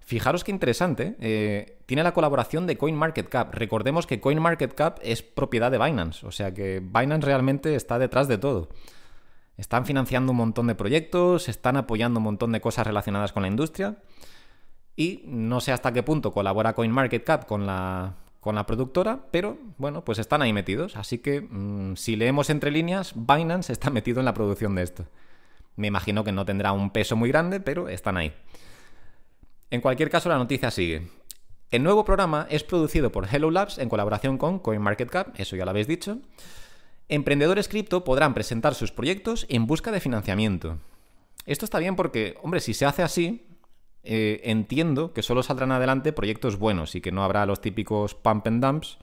Fijaros 0.00 0.44
qué 0.44 0.50
interesante, 0.50 1.16
eh, 1.20 1.78
tiene 1.86 2.02
la 2.02 2.12
colaboración 2.12 2.66
de 2.66 2.76
CoinMarketCap. 2.76 3.54
Recordemos 3.54 4.06
que 4.06 4.20
CoinMarketCap 4.20 4.98
es 5.02 5.22
propiedad 5.22 5.70
de 5.70 5.78
Binance, 5.78 6.26
o 6.26 6.32
sea 6.32 6.52
que 6.52 6.80
Binance 6.80 7.24
realmente 7.24 7.76
está 7.76 7.98
detrás 7.98 8.28
de 8.28 8.36
todo. 8.36 8.68
Están 9.56 9.86
financiando 9.86 10.32
un 10.32 10.38
montón 10.38 10.66
de 10.66 10.74
proyectos, 10.74 11.48
están 11.48 11.78
apoyando 11.78 12.20
un 12.20 12.24
montón 12.24 12.52
de 12.52 12.60
cosas 12.60 12.86
relacionadas 12.86 13.32
con 13.32 13.44
la 13.44 13.48
industria 13.48 13.96
y 14.96 15.22
no 15.26 15.60
sé 15.60 15.72
hasta 15.72 15.92
qué 15.92 16.02
punto 16.02 16.32
colabora 16.32 16.74
CoinMarketCap 16.74 17.46
con 17.46 17.66
la, 17.66 18.14
con 18.40 18.54
la 18.54 18.66
productora, 18.66 19.26
pero 19.30 19.58
bueno, 19.78 20.04
pues 20.04 20.18
están 20.18 20.42
ahí 20.42 20.52
metidos. 20.52 20.96
Así 20.96 21.18
que 21.18 21.40
mm, 21.40 21.96
si 21.96 22.16
leemos 22.16 22.50
entre 22.50 22.70
líneas, 22.70 23.12
Binance 23.14 23.72
está 23.72 23.90
metido 23.90 24.20
en 24.20 24.26
la 24.26 24.34
producción 24.34 24.74
de 24.74 24.82
esto. 24.82 25.06
Me 25.76 25.88
imagino 25.88 26.22
que 26.22 26.32
no 26.32 26.44
tendrá 26.44 26.72
un 26.72 26.90
peso 26.90 27.16
muy 27.16 27.28
grande, 27.28 27.58
pero 27.60 27.88
están 27.88 28.16
ahí. 28.16 28.32
En 29.70 29.80
cualquier 29.80 30.10
caso, 30.10 30.28
la 30.28 30.38
noticia 30.38 30.70
sigue. 30.70 31.08
El 31.70 31.82
nuevo 31.82 32.04
programa 32.04 32.46
es 32.50 32.62
producido 32.62 33.10
por 33.10 33.26
Hello 33.26 33.50
Labs 33.50 33.78
en 33.78 33.88
colaboración 33.88 34.38
con 34.38 34.60
CoinMarketCap, 34.60 35.40
eso 35.40 35.56
ya 35.56 35.64
lo 35.64 35.70
habéis 35.70 35.88
dicho. 35.88 36.18
Emprendedores 37.08 37.66
cripto 37.66 38.04
podrán 38.04 38.32
presentar 38.32 38.74
sus 38.74 38.92
proyectos 38.92 39.44
en 39.48 39.66
busca 39.66 39.90
de 39.90 39.98
financiamiento. 39.98 40.78
Esto 41.46 41.64
está 41.64 41.80
bien 41.80 41.96
porque, 41.96 42.36
hombre, 42.42 42.60
si 42.60 42.74
se 42.74 42.86
hace 42.86 43.02
así, 43.02 43.44
eh, 44.04 44.40
entiendo 44.44 45.12
que 45.12 45.22
solo 45.22 45.42
saldrán 45.42 45.72
adelante 45.72 46.12
proyectos 46.12 46.58
buenos 46.58 46.94
y 46.94 47.00
que 47.00 47.12
no 47.12 47.24
habrá 47.24 47.46
los 47.46 47.60
típicos 47.60 48.14
pump 48.14 48.46
and 48.46 48.64
dumps 48.64 48.98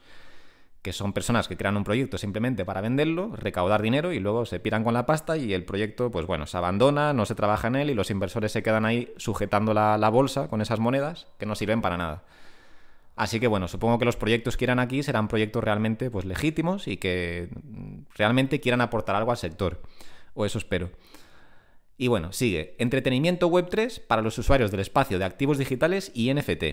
que 0.82 0.94
son 0.94 1.14
personas 1.14 1.48
que 1.48 1.58
crean 1.58 1.78
un 1.78 1.84
proyecto 1.84 2.18
simplemente 2.18 2.66
para 2.66 2.82
venderlo, 2.82 3.36
recaudar 3.36 3.82
dinero 3.82 4.14
y 4.14 4.20
luego 4.20 4.46
se 4.46 4.60
piran 4.60 4.84
con 4.84 4.94
la 4.94 5.06
pasta 5.06 5.38
y 5.38 5.54
el 5.54 5.64
proyecto, 5.64 6.10
pues 6.10 6.26
bueno, 6.26 6.48
se 6.48 6.58
abandona, 6.58 7.14
no 7.14 7.26
se 7.26 7.36
trabaja 7.36 7.68
en 7.68 7.76
él 7.76 7.90
y 7.92 7.94
los 7.94 8.10
inversores 8.10 8.52
se 8.52 8.64
quedan 8.64 8.86
ahí 8.86 9.14
sujetando 9.18 9.74
la, 9.74 10.10
bolsa 10.10 10.48
con 10.48 10.60
esas 10.62 10.80
monedas 10.80 11.28
que 11.38 11.46
no 11.46 11.56
sirven 11.56 11.82
para 11.82 11.98
nada. 11.98 12.24
Así 13.16 13.40
que 13.40 13.48
bueno, 13.48 13.68
supongo 13.68 14.00
que 14.00 14.06
los 14.06 14.16
proyectos 14.16 14.58
que 14.58 14.66
irán 14.66 14.80
aquí 14.80 15.04
serán 15.04 15.28
proyectos 15.28 15.64
realmente 15.64 16.10
pues 16.10 16.26
legítimos 16.26 16.88
y 16.88 16.98
que 16.98 17.50
realmente 18.16 18.60
quieran 18.60 18.82
aportar 18.82 19.16
algo 19.16 19.32
al 19.32 19.38
sector. 19.38 19.82
O 20.34 20.46
eso 20.46 20.58
espero. 20.58 20.90
Y 21.98 22.08
bueno, 22.08 22.34
sigue. 22.34 22.76
Entretenimiento 22.80 23.48
Web 23.48 23.68
3 23.70 24.00
para 24.00 24.22
los 24.22 24.38
usuarios 24.38 24.72
del 24.72 24.80
espacio 24.80 25.20
de 25.20 25.26
activos 25.26 25.58
digitales 25.58 26.12
y 26.16 26.34
NFT. 26.34 26.64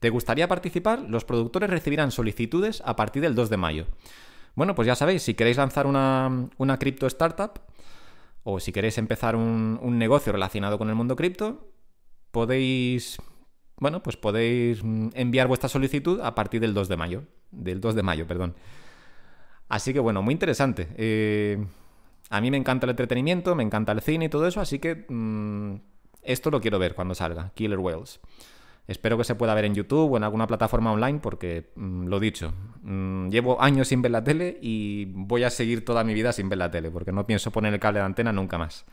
¿Te 0.00 0.10
gustaría 0.10 0.48
participar? 0.48 1.00
Los 1.00 1.24
productores 1.24 1.70
recibirán 1.70 2.10
solicitudes 2.10 2.82
a 2.84 2.96
partir 2.96 3.22
del 3.22 3.34
2 3.34 3.50
de 3.50 3.56
mayo. 3.56 3.86
Bueno, 4.54 4.74
pues 4.74 4.86
ya 4.86 4.94
sabéis, 4.94 5.22
si 5.22 5.34
queréis 5.34 5.56
lanzar 5.56 5.86
una, 5.86 6.48
una 6.58 6.78
cripto 6.78 7.06
startup 7.06 7.60
o 8.44 8.60
si 8.60 8.72
queréis 8.72 8.98
empezar 8.98 9.34
un, 9.34 9.98
negocio 9.98 10.30
relacionado 10.32 10.78
con 10.78 10.88
el 10.90 10.94
mundo 10.94 11.16
cripto, 11.16 11.66
podéis, 12.30 13.16
bueno, 13.76 14.02
pues 14.02 14.16
podéis 14.16 14.82
enviar 15.14 15.48
vuestra 15.48 15.68
solicitud 15.68 16.20
a 16.20 16.34
partir 16.34 16.60
del 16.60 16.74
2 16.74 16.88
de 16.88 16.96
mayo. 16.96 17.24
Del 17.50 17.80
2 17.80 17.94
de 17.94 18.02
mayo, 18.02 18.26
perdón. 18.26 18.54
Así 19.68 19.94
que 19.94 20.00
bueno, 20.00 20.20
muy 20.20 20.32
interesante. 20.32 20.88
Eh, 20.96 21.64
A 22.30 22.40
mí 22.40 22.50
me 22.50 22.56
encanta 22.56 22.86
el 22.86 22.90
entretenimiento, 22.90 23.54
me 23.54 23.62
encanta 23.62 23.92
el 23.92 24.00
cine 24.00 24.26
y 24.26 24.28
todo 24.28 24.46
eso, 24.46 24.60
así 24.60 24.78
que 24.78 25.06
mm, 25.08 25.74
esto 26.22 26.50
lo 26.50 26.60
quiero 26.60 26.78
ver 26.78 26.94
cuando 26.94 27.14
salga, 27.14 27.50
Killer 27.54 27.78
Whales. 27.78 28.20
Espero 28.86 29.16
que 29.16 29.24
se 29.24 29.34
pueda 29.34 29.54
ver 29.54 29.64
en 29.64 29.74
YouTube 29.74 30.12
o 30.12 30.16
en 30.16 30.24
alguna 30.24 30.46
plataforma 30.46 30.92
online 30.92 31.18
porque, 31.20 31.70
mm, 31.74 32.06
lo 32.06 32.20
dicho, 32.20 32.52
mm, 32.82 33.28
llevo 33.30 33.60
años 33.62 33.88
sin 33.88 34.02
ver 34.02 34.10
la 34.10 34.22
tele 34.22 34.58
y 34.60 35.06
voy 35.06 35.44
a 35.44 35.50
seguir 35.50 35.84
toda 35.84 36.04
mi 36.04 36.12
vida 36.12 36.32
sin 36.32 36.48
ver 36.48 36.58
la 36.58 36.70
tele 36.70 36.90
porque 36.90 37.12
no 37.12 37.26
pienso 37.26 37.50
poner 37.50 37.72
el 37.72 37.80
cable 37.80 38.00
de 38.00 38.06
antena 38.06 38.32
nunca 38.32 38.58
más. 38.58 38.84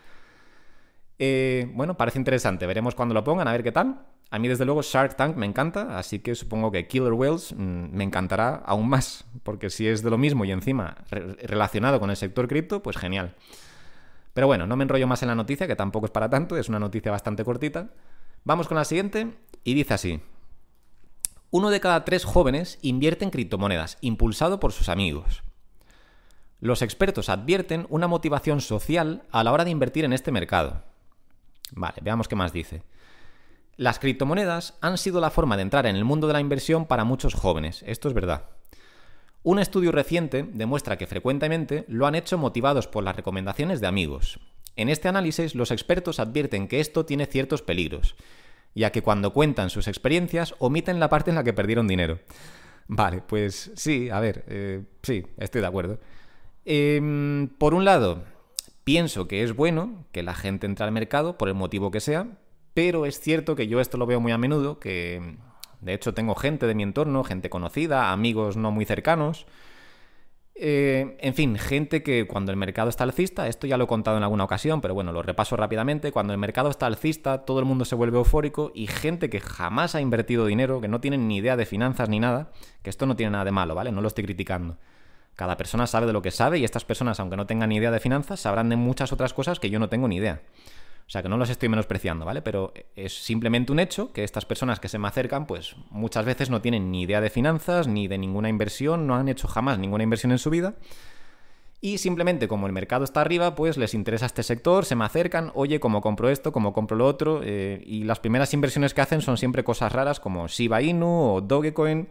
Eh, 1.19 1.69
bueno, 1.73 1.97
parece 1.97 2.19
interesante, 2.19 2.65
veremos 2.65 2.95
cuando 2.95 3.13
lo 3.13 3.23
pongan, 3.23 3.47
a 3.47 3.51
ver 3.51 3.63
qué 3.63 3.71
tal. 3.71 4.01
A 4.31 4.39
mí 4.39 4.47
desde 4.47 4.63
luego 4.63 4.81
Shark 4.81 5.17
Tank 5.17 5.35
me 5.35 5.45
encanta, 5.45 5.99
así 5.99 6.19
que 6.19 6.35
supongo 6.35 6.71
que 6.71 6.87
Killer 6.87 7.11
Whales 7.11 7.53
mm, 7.53 7.91
me 7.91 8.05
encantará 8.05 8.55
aún 8.65 8.87
más, 8.87 9.25
porque 9.43 9.69
si 9.69 9.87
es 9.87 10.03
de 10.03 10.09
lo 10.09 10.17
mismo 10.17 10.45
y 10.45 10.51
encima 10.51 10.95
relacionado 11.09 11.99
con 11.99 12.09
el 12.09 12.15
sector 12.15 12.47
cripto, 12.47 12.81
pues 12.81 12.95
genial. 12.95 13.35
Pero 14.33 14.47
bueno, 14.47 14.65
no 14.65 14.77
me 14.77 14.83
enrollo 14.83 15.05
más 15.05 15.21
en 15.21 15.27
la 15.27 15.35
noticia, 15.35 15.67
que 15.67 15.75
tampoco 15.75 16.05
es 16.05 16.11
para 16.11 16.29
tanto, 16.29 16.55
es 16.55 16.69
una 16.69 16.79
noticia 16.79 17.11
bastante 17.11 17.43
cortita. 17.43 17.89
Vamos 18.45 18.69
con 18.69 18.77
la 18.77 18.85
siguiente 18.85 19.33
y 19.65 19.73
dice 19.73 19.93
así. 19.93 20.21
Uno 21.49 21.69
de 21.69 21.81
cada 21.81 22.05
tres 22.05 22.23
jóvenes 22.23 22.79
invierte 22.81 23.25
en 23.25 23.31
criptomonedas, 23.31 23.97
impulsado 23.99 24.61
por 24.61 24.71
sus 24.71 24.87
amigos. 24.87 25.43
Los 26.61 26.81
expertos 26.81 27.27
advierten 27.27 27.85
una 27.89 28.07
motivación 28.07 28.61
social 28.61 29.23
a 29.31 29.43
la 29.43 29.51
hora 29.51 29.65
de 29.65 29.71
invertir 29.71 30.05
en 30.05 30.13
este 30.13 30.31
mercado. 30.31 30.83
Vale, 31.73 31.97
veamos 32.01 32.29
qué 32.29 32.37
más 32.37 32.53
dice. 32.53 32.83
Las 33.81 33.97
criptomonedas 33.97 34.75
han 34.81 34.99
sido 34.99 35.19
la 35.19 35.31
forma 35.31 35.55
de 35.55 35.63
entrar 35.63 35.87
en 35.87 35.95
el 35.95 36.05
mundo 36.05 36.27
de 36.27 36.33
la 36.33 36.39
inversión 36.39 36.85
para 36.85 37.03
muchos 37.03 37.33
jóvenes, 37.33 37.83
esto 37.87 38.09
es 38.09 38.13
verdad. 38.13 38.45
Un 39.41 39.57
estudio 39.57 39.91
reciente 39.91 40.47
demuestra 40.53 40.99
que 40.99 41.07
frecuentemente 41.07 41.85
lo 41.87 42.05
han 42.05 42.13
hecho 42.13 42.37
motivados 42.37 42.85
por 42.85 43.03
las 43.03 43.15
recomendaciones 43.15 43.81
de 43.81 43.87
amigos. 43.87 44.39
En 44.75 44.87
este 44.87 45.07
análisis 45.07 45.55
los 45.55 45.71
expertos 45.71 46.19
advierten 46.19 46.67
que 46.67 46.79
esto 46.79 47.07
tiene 47.07 47.25
ciertos 47.25 47.63
peligros, 47.63 48.15
ya 48.75 48.91
que 48.91 49.01
cuando 49.01 49.33
cuentan 49.33 49.71
sus 49.71 49.87
experiencias 49.87 50.53
omiten 50.59 50.99
la 50.99 51.09
parte 51.09 51.31
en 51.31 51.35
la 51.37 51.43
que 51.43 51.53
perdieron 51.53 51.87
dinero. 51.87 52.19
Vale, 52.87 53.23
pues 53.23 53.71
sí, 53.75 54.11
a 54.11 54.19
ver, 54.19 54.45
eh, 54.47 54.83
sí, 55.01 55.25
estoy 55.37 55.61
de 55.61 55.67
acuerdo. 55.67 55.99
Em, 56.65 57.47
por 57.47 57.73
un 57.73 57.83
lado, 57.83 58.25
pienso 58.83 59.27
que 59.27 59.41
es 59.41 59.55
bueno 59.55 60.05
que 60.11 60.21
la 60.21 60.35
gente 60.35 60.67
entre 60.67 60.85
al 60.85 60.91
mercado, 60.91 61.35
por 61.35 61.47
el 61.47 61.55
motivo 61.55 61.89
que 61.89 61.99
sea, 61.99 62.27
pero 62.73 63.05
es 63.05 63.19
cierto 63.19 63.55
que 63.55 63.67
yo 63.67 63.79
esto 63.79 63.97
lo 63.97 64.05
veo 64.05 64.19
muy 64.19 64.31
a 64.31 64.37
menudo, 64.37 64.79
que 64.79 65.37
de 65.81 65.93
hecho 65.93 66.13
tengo 66.13 66.35
gente 66.35 66.67
de 66.67 66.75
mi 66.75 66.83
entorno, 66.83 67.23
gente 67.23 67.49
conocida, 67.49 68.11
amigos 68.11 68.57
no 68.57 68.71
muy 68.71 68.85
cercanos, 68.85 69.45
eh, 70.63 71.17
en 71.21 71.33
fin, 71.33 71.57
gente 71.57 72.03
que 72.03 72.27
cuando 72.27 72.51
el 72.51 72.57
mercado 72.57 72.89
está 72.89 73.03
alcista, 73.03 73.47
esto 73.47 73.65
ya 73.65 73.77
lo 73.77 73.85
he 73.85 73.87
contado 73.87 74.17
en 74.17 74.23
alguna 74.23 74.43
ocasión, 74.43 74.79
pero 74.79 74.93
bueno, 74.93 75.11
lo 75.11 75.23
repaso 75.23 75.55
rápidamente, 75.55 76.11
cuando 76.11 76.33
el 76.33 76.39
mercado 76.39 76.69
está 76.69 76.85
alcista, 76.85 77.45
todo 77.45 77.59
el 77.59 77.65
mundo 77.65 77.83
se 77.83 77.95
vuelve 77.95 78.19
eufórico 78.19 78.71
y 78.75 78.85
gente 78.85 79.29
que 79.31 79.39
jamás 79.39 79.95
ha 79.95 80.01
invertido 80.01 80.45
dinero, 80.45 80.79
que 80.79 80.87
no 80.87 81.01
tienen 81.01 81.27
ni 81.27 81.37
idea 81.37 81.55
de 81.55 81.65
finanzas 81.65 82.09
ni 82.09 82.19
nada, 82.19 82.51
que 82.83 82.91
esto 82.91 83.07
no 83.07 83.15
tiene 83.15 83.31
nada 83.31 83.45
de 83.45 83.51
malo, 83.51 83.73
¿vale? 83.73 83.91
No 83.91 84.01
lo 84.01 84.07
estoy 84.07 84.23
criticando. 84.23 84.77
Cada 85.35 85.57
persona 85.57 85.87
sabe 85.87 86.05
de 86.05 86.13
lo 86.13 86.21
que 86.21 86.29
sabe 86.29 86.59
y 86.59 86.63
estas 86.63 86.85
personas, 86.85 87.19
aunque 87.19 87.37
no 87.37 87.47
tengan 87.47 87.69
ni 87.69 87.77
idea 87.77 87.89
de 87.89 87.99
finanzas, 87.99 88.41
sabrán 88.41 88.69
de 88.69 88.75
muchas 88.75 89.11
otras 89.11 89.33
cosas 89.33 89.59
que 89.59 89.71
yo 89.71 89.79
no 89.79 89.89
tengo 89.89 90.07
ni 90.07 90.17
idea. 90.17 90.41
O 91.11 91.13
sea 91.13 91.21
que 91.21 91.27
no 91.27 91.35
los 91.35 91.49
estoy 91.49 91.67
menospreciando, 91.67 92.23
¿vale? 92.23 92.41
Pero 92.41 92.71
es 92.95 93.11
simplemente 93.11 93.73
un 93.73 93.81
hecho 93.81 94.13
que 94.13 94.23
estas 94.23 94.45
personas 94.45 94.79
que 94.79 94.87
se 94.87 94.97
me 94.97 95.09
acercan, 95.09 95.45
pues 95.45 95.75
muchas 95.89 96.23
veces 96.23 96.49
no 96.49 96.61
tienen 96.61 96.89
ni 96.89 97.01
idea 97.01 97.19
de 97.19 97.29
finanzas, 97.29 97.85
ni 97.85 98.07
de 98.07 98.17
ninguna 98.17 98.47
inversión, 98.47 99.07
no 99.07 99.15
han 99.15 99.27
hecho 99.27 99.49
jamás 99.49 99.77
ninguna 99.77 100.05
inversión 100.05 100.31
en 100.31 100.37
su 100.37 100.49
vida. 100.49 100.75
Y 101.81 101.97
simplemente 101.97 102.47
como 102.47 102.65
el 102.65 102.71
mercado 102.71 103.03
está 103.03 103.19
arriba, 103.19 103.55
pues 103.55 103.75
les 103.75 103.93
interesa 103.93 104.25
este 104.25 104.41
sector, 104.41 104.85
se 104.85 104.95
me 104.95 105.03
acercan, 105.03 105.51
oye, 105.53 105.81
cómo 105.81 105.99
compro 105.99 106.29
esto, 106.29 106.53
cómo 106.53 106.71
compro 106.71 106.95
lo 106.95 107.07
otro, 107.07 107.41
eh, 107.43 107.83
y 107.85 108.05
las 108.05 108.21
primeras 108.21 108.53
inversiones 108.53 108.93
que 108.93 109.01
hacen 109.01 109.19
son 109.19 109.35
siempre 109.35 109.65
cosas 109.65 109.91
raras 109.91 110.21
como 110.21 110.47
Shiba 110.47 110.81
Inu 110.81 111.33
o 111.33 111.41
Dogecoin, 111.41 112.07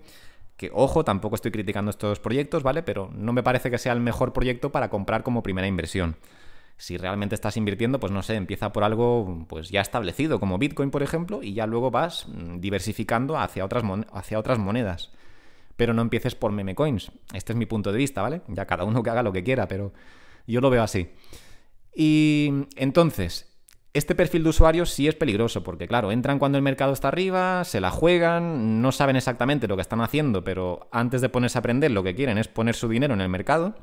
que 0.59 0.71
ojo, 0.75 1.07
tampoco 1.07 1.37
estoy 1.37 1.52
criticando 1.52 1.90
estos 1.90 2.21
proyectos, 2.21 2.62
¿vale? 2.62 2.83
Pero 2.83 3.11
no 3.14 3.33
me 3.33 3.42
parece 3.42 3.71
que 3.71 3.78
sea 3.78 3.95
el 3.95 4.00
mejor 4.00 4.35
proyecto 4.35 4.71
para 4.71 4.90
comprar 4.90 5.23
como 5.23 5.42
primera 5.42 5.66
inversión 5.66 6.16
si 6.80 6.96
realmente 6.96 7.34
estás 7.34 7.58
invirtiendo, 7.58 8.00
pues 8.00 8.10
no 8.10 8.22
sé, 8.22 8.37
empieza 8.37 8.72
por 8.72 8.84
algo 8.84 9.44
pues 9.49 9.68
ya 9.68 9.82
establecido, 9.82 10.40
como 10.40 10.56
Bitcoin, 10.56 10.90
por 10.90 11.02
ejemplo, 11.02 11.42
y 11.42 11.52
ya 11.52 11.66
luego 11.66 11.90
vas 11.90 12.26
mm, 12.26 12.58
diversificando 12.58 13.38
hacia 13.38 13.66
otras, 13.66 13.84
hacia 14.14 14.38
otras 14.38 14.58
monedas. 14.58 15.12
Pero 15.76 15.92
no 15.92 16.00
empieces 16.00 16.34
por 16.34 16.52
meme 16.52 16.75
coins. 16.75 17.12
Este 17.34 17.52
es 17.52 17.58
mi 17.58 17.66
punto 17.66 17.92
de 17.92 17.99
vista, 17.99 18.22
¿vale? 18.22 18.40
Ya 18.49 18.64
cada 18.64 18.84
uno 18.84 19.02
que 19.02 19.10
haga 19.10 19.22
lo 19.22 19.30
que 19.30 19.44
quiera, 19.44 19.68
pero 19.68 19.92
yo 20.46 20.62
lo 20.62 20.70
veo 20.70 20.82
así. 20.82 21.10
Y 21.94 22.50
entonces, 22.76 23.54
este 23.92 24.14
perfil 24.14 24.44
de 24.44 24.49
usuarios 24.49 24.88
sí 24.88 25.06
es 25.06 25.14
peligroso, 25.14 25.62
porque 25.62 25.87
claro, 25.87 26.12
entran 26.12 26.38
cuando 26.38 26.56
el 26.56 26.62
mercado 26.62 26.94
está 26.94 27.08
arriba, 27.08 27.62
se 27.64 27.82
la 27.82 27.90
juegan, 27.90 28.80
no 28.80 28.90
saben 28.90 29.16
exactamente 29.16 29.68
lo 29.68 29.76
que 29.76 29.82
están 29.82 30.00
haciendo, 30.00 30.44
pero 30.44 30.88
antes 30.92 31.20
de 31.20 31.28
ponerse 31.28 31.58
a 31.58 31.60
aprender 31.60 31.90
lo 31.90 32.02
que 32.02 32.14
quieren 32.14 32.38
es 32.38 32.49
poner 32.49 32.75
su 32.75 32.88
dinero 32.88 33.12
en 33.12 33.20
el 33.20 33.28
mercado. 33.28 33.75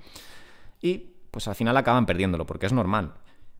Y 0.81 1.16
pues 1.37 1.47
al 1.47 1.53
final 1.53 1.77
acaban 1.77 2.07
perdiéndolo, 2.07 2.47
porque 2.47 2.65
es 2.65 2.73
normal. 2.73 3.13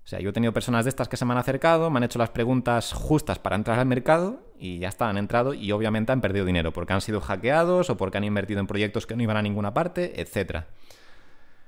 O 0.04 0.08
sea, 0.08 0.20
yo 0.20 0.32
he 0.32 0.34
tenido 0.34 0.52
personas 0.52 0.84
de 0.84 0.90
estas 0.90 1.08
que 1.08 1.16
se 1.16 1.26
me 1.26 1.34
han 1.34 1.38
acercado, 1.38 1.92
me 1.92 1.98
han 1.98 2.06
hecho 2.06 2.18
las 2.18 2.32
preguntas 2.32 2.92
justas 2.92 3.38
para 3.38 3.56
entrar 3.56 3.78
al 3.78 3.86
mercado 3.86 4.42
y 4.58 4.80
ya 4.80 4.88
está, 4.88 5.08
han 5.10 5.18
entrado 5.20 5.54
y 5.54 5.72
obviamente 5.72 6.12
han 6.12 6.20
perdido 6.20 6.44
dinero 6.44 6.74
porque 6.74 6.94
han 6.94 7.02
sido 7.02 7.22
hackeados 7.22 7.92
o 7.92 7.98
porque 7.98 8.18
han 8.18 8.24
invertido 8.24 8.60
en 8.60 8.66
proyectos 8.66 9.06
que 9.06 9.16
no 9.16 9.22
iban 9.22 9.38
a 9.38 9.44
ninguna 9.44 9.76
parte, 9.76 10.20
etc. 10.20 10.64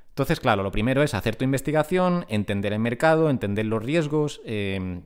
Entonces, 0.08 0.40
claro, 0.40 0.64
lo 0.64 0.72
primero 0.72 1.04
es 1.04 1.14
hacer 1.14 1.36
tu 1.36 1.44
investigación, 1.44 2.26
entender 2.28 2.74
el 2.74 2.80
mercado, 2.80 3.30
entender 3.30 3.68
los 3.68 3.84
riesgos, 3.84 4.42
eh, 4.46 5.02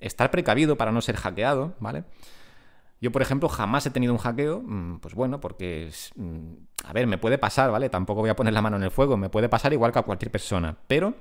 estar 0.00 0.30
precavido 0.30 0.76
para 0.76 0.92
no 0.92 1.00
ser 1.00 1.16
hackeado, 1.16 1.76
¿vale? 1.80 2.04
Yo, 3.02 3.10
por 3.10 3.20
ejemplo, 3.20 3.48
jamás 3.48 3.84
he 3.84 3.90
tenido 3.90 4.12
un 4.12 4.18
hackeo, 4.20 4.62
mm, 4.64 5.00
pues 5.00 5.16
bueno, 5.16 5.40
porque, 5.40 5.90
mm, 6.14 6.52
a 6.84 6.92
ver, 6.92 7.08
me 7.08 7.18
puede 7.18 7.36
pasar, 7.36 7.72
¿vale? 7.72 7.88
Tampoco 7.88 8.20
voy 8.20 8.30
a 8.30 8.36
poner 8.36 8.54
la 8.54 8.62
mano 8.62 8.76
en 8.76 8.84
el 8.84 8.92
fuego, 8.92 9.16
me 9.16 9.28
puede 9.28 9.48
pasar 9.48 9.72
igual 9.72 9.90
que 9.90 9.98
a 9.98 10.02
cualquier 10.02 10.30
persona, 10.30 10.78
pero 10.86 11.14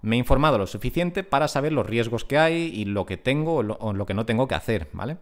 me 0.00 0.16
he 0.16 0.18
informado 0.18 0.56
lo 0.56 0.66
suficiente 0.66 1.22
para 1.22 1.46
saber 1.46 1.72
los 1.72 1.84
riesgos 1.84 2.24
que 2.24 2.38
hay 2.38 2.72
y 2.74 2.86
lo 2.86 3.04
que 3.04 3.18
tengo 3.18 3.56
o 3.56 3.92
lo, 3.92 4.06
que 4.06 4.14
no 4.14 4.24
tengo 4.24 4.48
que 4.48 4.54
hacer, 4.54 4.88
¿vale? 4.94 5.18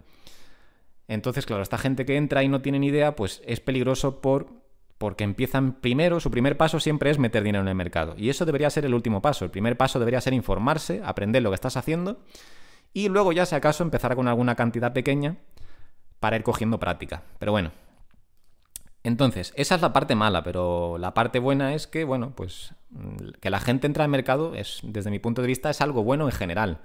Entonces, 1.09 1.47
claro, 1.47 1.65
esta 1.65 1.79
gente 1.79 2.07
que 2.07 2.17
entra 2.17 2.45
y 2.45 2.49
no 2.49 2.63
tiene 2.63 2.79
ni 2.79 2.87
idea, 2.87 3.17
pues 3.17 3.43
es 3.45 3.59
peligroso 3.59 4.21
por, 4.21 4.47
porque 4.99 5.25
empiezan 5.25 5.81
primero, 5.81 6.21
su 6.21 6.31
primer 6.31 6.57
paso 6.57 6.79
siempre 6.79 7.11
es 7.11 7.19
meter 7.19 7.43
dinero 7.43 7.63
en 7.63 7.69
el 7.69 7.75
mercado. 7.75 8.15
Y 8.17 8.29
eso 8.29 8.45
debería 8.45 8.71
ser 8.71 8.85
el 8.85 8.95
último 8.95 9.21
paso. 9.21 9.45
El 9.45 9.51
primer 9.51 9.77
paso 9.77 9.99
debería 9.99 10.21
ser 10.21 10.33
informarse, 10.33 11.03
aprender 11.05 11.43
lo 11.43 11.51
que 11.51 11.57
estás 11.57 11.77
haciendo 11.77 12.21
y 12.93 13.09
luego 13.09 13.33
ya 13.33 13.47
si 13.47 13.57
acaso 13.57 13.83
empezar 13.83 14.15
con 14.15 14.29
alguna 14.29 14.55
cantidad 14.55 14.93
pequeña 14.93 15.39
para 16.21 16.37
ir 16.37 16.43
cogiendo 16.43 16.79
práctica. 16.79 17.23
Pero 17.39 17.53
bueno. 17.53 17.73
Entonces, 19.05 19.53
esa 19.57 19.77
es 19.77 19.81
la 19.81 19.93
parte 19.93 20.15
mala, 20.15 20.43
pero 20.43 20.99
la 20.99 21.15
parte 21.15 21.39
buena 21.39 21.75
es 21.75 21.87
que, 21.87 22.05
bueno, 22.05 22.33
pues 22.35 22.75
mm, 22.91 23.31
que 23.41 23.51
la 23.51 23.61
gente 23.61 23.87
entra 23.87 24.05
al 24.05 24.11
mercado 24.11 24.55
es, 24.55 24.81
desde 24.83 25.11
mi 25.11 25.19
punto 25.19 25.41
de 25.41 25.49
vista, 25.49 25.71
es 25.71 25.81
algo 25.81 26.03
bueno 26.03 26.27
en 26.27 26.33
general. 26.33 26.81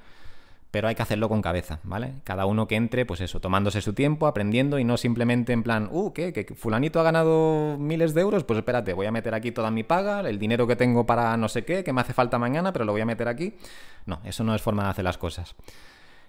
Pero 0.71 0.87
hay 0.87 0.95
que 0.95 1.03
hacerlo 1.03 1.29
con 1.29 1.41
cabeza, 1.41 1.79
¿vale? 1.83 2.15
Cada 2.23 2.45
uno 2.45 2.67
que 2.67 2.75
entre, 2.75 3.05
pues 3.05 3.21
eso, 3.21 3.39
tomándose 3.39 3.81
su 3.81 3.93
tiempo, 3.93 4.25
aprendiendo 4.25 4.79
y 4.79 4.83
no 4.83 4.97
simplemente 4.97 5.53
en 5.53 5.61
plan, 5.61 5.87
uh, 5.91 6.13
¿qué? 6.13 6.33
¿Que 6.33 6.45
fulanito 6.55 6.99
ha 6.99 7.03
ganado 7.03 7.77
miles 7.77 8.15
de 8.15 8.21
euros? 8.21 8.43
Pues 8.43 8.57
espérate, 8.57 8.93
voy 8.93 9.05
a 9.05 9.11
meter 9.11 9.35
aquí 9.35 9.51
toda 9.51 9.69
mi 9.69 9.83
paga, 9.83 10.21
el 10.21 10.39
dinero 10.39 10.65
que 10.65 10.75
tengo 10.75 11.05
para 11.05 11.37
no 11.37 11.47
sé 11.47 11.63
qué, 11.63 11.83
que 11.83 11.93
me 11.93 12.01
hace 12.01 12.13
falta 12.13 12.39
mañana, 12.39 12.73
pero 12.73 12.85
lo 12.85 12.91
voy 12.91 13.01
a 13.01 13.05
meter 13.05 13.27
aquí. 13.27 13.53
No, 14.07 14.19
eso 14.23 14.43
no 14.43 14.55
es 14.55 14.63
forma 14.63 14.83
de 14.85 14.89
hacer 14.89 15.03
las 15.03 15.19
cosas. 15.19 15.55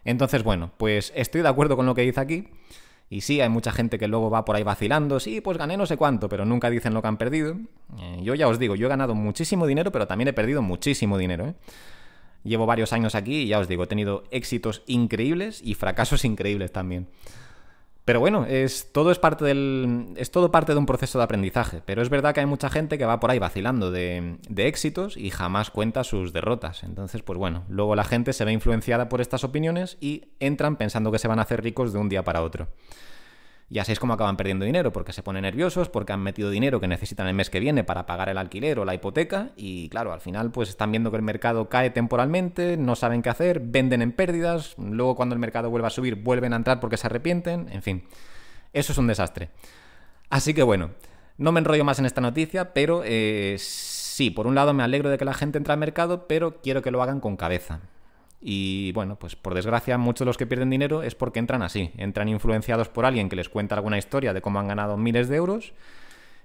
Entonces, 0.05 0.43
bueno, 0.43 0.73
pues 0.77 1.13
estoy 1.17 1.41
de 1.41 1.49
acuerdo 1.49 1.77
con 1.77 1.87
lo 1.87 1.95
que 1.95 2.03
dice 2.03 2.21
aquí. 2.21 2.49
Y 3.11 3.21
sí, 3.21 3.41
hay 3.41 3.49
mucha 3.49 3.71
gente 3.71 3.99
que 3.99 4.09
luego 4.09 4.31
va 4.31 4.45
por 4.45 4.57
ahí 4.57 4.63
vacilando, 4.63 5.21
sí, 5.21 5.41
pues 5.41 5.59
gané 5.59 5.77
no 5.77 5.87
sé 5.87 5.97
cuánto, 5.97 6.29
pero 6.29 6.45
nunca 6.45 6.71
dicen 6.71 6.95
lo 6.95 7.03
que 7.03 7.09
han 7.09 7.17
perdido. 7.17 7.57
Eh, 7.99 8.21
yo 8.23 8.35
ya 8.35 8.49
os 8.49 8.59
digo, 8.59 8.75
yo 8.77 8.87
he 8.87 8.89
ganado 8.89 9.15
muchísimo 9.15 9.67
dinero, 9.67 9.93
pero 9.93 10.07
también 10.07 10.29
he 10.29 10.33
perdido 10.33 10.63
muchísimo 10.63 11.19
dinero. 11.19 11.47
¿eh? 11.49 11.55
Llevo 12.45 12.67
varios 12.67 12.93
años 12.93 13.15
aquí 13.15 13.43
y 13.43 13.49
ya 13.49 13.59
os 13.59 13.69
digo, 13.69 13.85
he 13.85 13.87
tenido 13.87 14.25
éxitos 14.31 14.83
increíbles 14.87 15.61
y 15.63 15.75
fracasos 15.75 16.25
increíbles 16.25 16.73
también. 16.73 17.09
Pero 18.05 18.21
bueno, 18.21 18.45
es, 18.45 18.93
todo 18.93 19.11
es 19.11 19.19
parte 19.19 19.47
del. 19.47 20.13
es 20.17 20.31
todo 20.31 20.51
parte 20.51 20.73
de 20.73 20.79
un 20.79 20.85
proceso 20.85 21.17
de 21.19 21.25
aprendizaje. 21.25 21.81
Pero 21.87 22.03
es 22.03 22.11
verdad 22.11 22.35
que 22.35 22.41
hay 22.41 22.47
mucha 22.47 22.69
gente 22.69 22.99
que 22.99 23.07
va 23.07 23.19
por 23.19 23.31
ahí 23.31 23.39
vacilando 23.39 23.91
de, 23.91 24.37
de, 24.47 24.67
éxitos 24.67 25.17
y 25.17 25.31
jamás 25.31 25.71
cuenta 25.71 26.05
sus 26.05 26.35
derrotas. 26.35 26.83
Entonces, 26.83 27.23
pues 27.23 27.39
bueno, 27.39 27.65
luego 27.69 27.97
la 27.97 28.05
gente 28.05 28.35
se 28.35 28.45
ve 28.45 28.53
influenciada 28.53 29.09
por 29.09 29.23
estas 29.23 29.43
opiniones 29.43 29.97
y 30.01 30.25
entran 30.39 30.77
pensando 30.77 31.11
que 31.13 31.19
se 31.19 31.29
van 31.29 31.39
a 31.39 31.43
hacer 31.43 31.63
ricos 31.63 31.95
de 31.95 31.99
un 31.99 32.11
día 32.11 32.25
para 32.25 32.43
otro. 32.43 32.69
Y 33.71 33.79
así 33.79 33.93
es 33.93 33.99
como 33.99 34.13
acaban 34.13 34.37
perdiendo 34.37 34.65
dinero, 34.65 34.93
porque 34.93 35.13
se 35.13 35.23
ponen 35.23 35.43
nerviosos, 35.43 35.89
porque 35.89 36.13
han 36.13 36.21
metido 36.21 36.51
dinero 36.51 36.81
que 36.81 36.87
necesitan 36.87 37.27
el 37.27 37.35
mes 37.35 37.49
que 37.49 37.61
viene 37.61 37.83
para 37.83 38.07
pagar 38.07 38.29
el 38.29 38.39
alquiler 38.39 38.79
o 38.79 38.85
la 38.85 38.95
hipoteca, 38.95 39.51
y 39.57 39.89
claro, 39.89 40.13
al 40.13 40.21
final 40.21 40.51
pues 40.51 40.69
están 40.69 40.93
viendo 40.93 41.11
que 41.11 41.17
el 41.17 41.23
mercado 41.23 41.69
cae 41.69 41.91
temporalmente, 41.91 42.77
no 42.77 42.95
saben 42.95 43.23
qué 43.23 43.31
hacer, 43.31 43.61
venden 43.61 44.03
en 44.03 44.13
pérdidas, 44.13 44.75
luego 44.79 45.17
cuando 45.17 45.35
el 45.35 45.39
mercado 45.39 45.71
vuelva 45.71 45.89
a 45.89 45.91
subir 45.91 46.17
vuelven 46.17 46.53
a 46.53 46.57
entrar 46.57 46.79
porque 46.79 46.99
se 46.99 47.07
arrepienten, 47.07 47.69
en 47.71 47.83
fin, 47.83 48.05
eso 48.73 48.93
es 48.93 48.99
un 48.99 49.07
desastre. 49.07 49.51
Así 50.29 50.53
que 50.53 50.63
bueno, 50.63 50.91
no 51.39 51.51
me 51.51 51.61
enrollo 51.61 51.85
más 51.85 51.99
en 51.99 52.07
esta 52.07 52.21
noticia, 52.21 52.75
pero 52.75 53.03
eh, 53.05 53.57
sí, 53.59 54.31
por 54.31 54.47
un 54.47 54.55
lado 54.55 54.75
me 54.75 54.83
alegro 54.83 55.11
de 55.11 55.19
que 55.19 55.25
la 55.25 55.35
gente 55.35 55.59
entre 55.59 55.73
al 55.73 55.79
mercado, 55.79 56.29
pero 56.29 56.61
quiero 56.61 56.83
que 56.83 56.91
lo 56.91 57.03
hagan 57.03 57.21
con 57.21 57.37
cabeza. 57.37 57.81
Y 58.47 58.93
bueno, 58.93 59.17
pues 59.17 59.37
por 59.37 59.55
desgracia 59.55 59.97
muchos 59.97 60.21
de 60.21 60.27
los 60.27 60.37
que 60.37 60.47
pierden 60.47 60.69
dinero 60.69 61.03
es 61.03 61.15
porque 61.15 61.39
entran 61.39 61.63
así, 61.63 61.93
entran 61.97 62.29
influenciados 62.29 62.91
por 62.91 63.07
alguien 63.07 63.31
que 63.31 63.37
les 63.37 63.49
cuenta 63.49 63.75
alguna 63.75 63.97
historia 63.97 64.35
de 64.35 64.43
cómo 64.43 64.61
han 64.61 64.69
ganado 64.69 64.99
miles 64.99 65.29
de 65.29 65.37
euros 65.37 65.73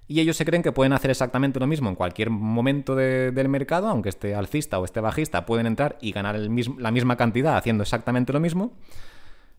y 0.07 0.21
ellos 0.21 0.37
se 0.37 0.45
creen 0.45 0.63
que 0.63 0.71
pueden 0.71 0.93
hacer 0.93 1.11
exactamente 1.11 1.59
lo 1.59 1.67
mismo 1.67 1.87
en 1.89 1.95
cualquier 1.95 2.29
momento 2.29 2.95
del 2.95 3.49
mercado, 3.49 3.89
aunque 3.89 4.07
esté 4.07 4.33
alcista 4.33 4.79
o 4.79 4.85
esté 4.85 5.01
bajista, 5.01 5.45
pueden 5.45 5.67
entrar 5.67 5.97
y 6.01 6.13
ganar 6.13 6.39
la 6.39 6.91
misma 6.91 7.17
cantidad 7.17 7.57
haciendo 7.57 7.83
exactamente 7.83 8.31
lo 8.31 8.39
mismo, 8.39 8.71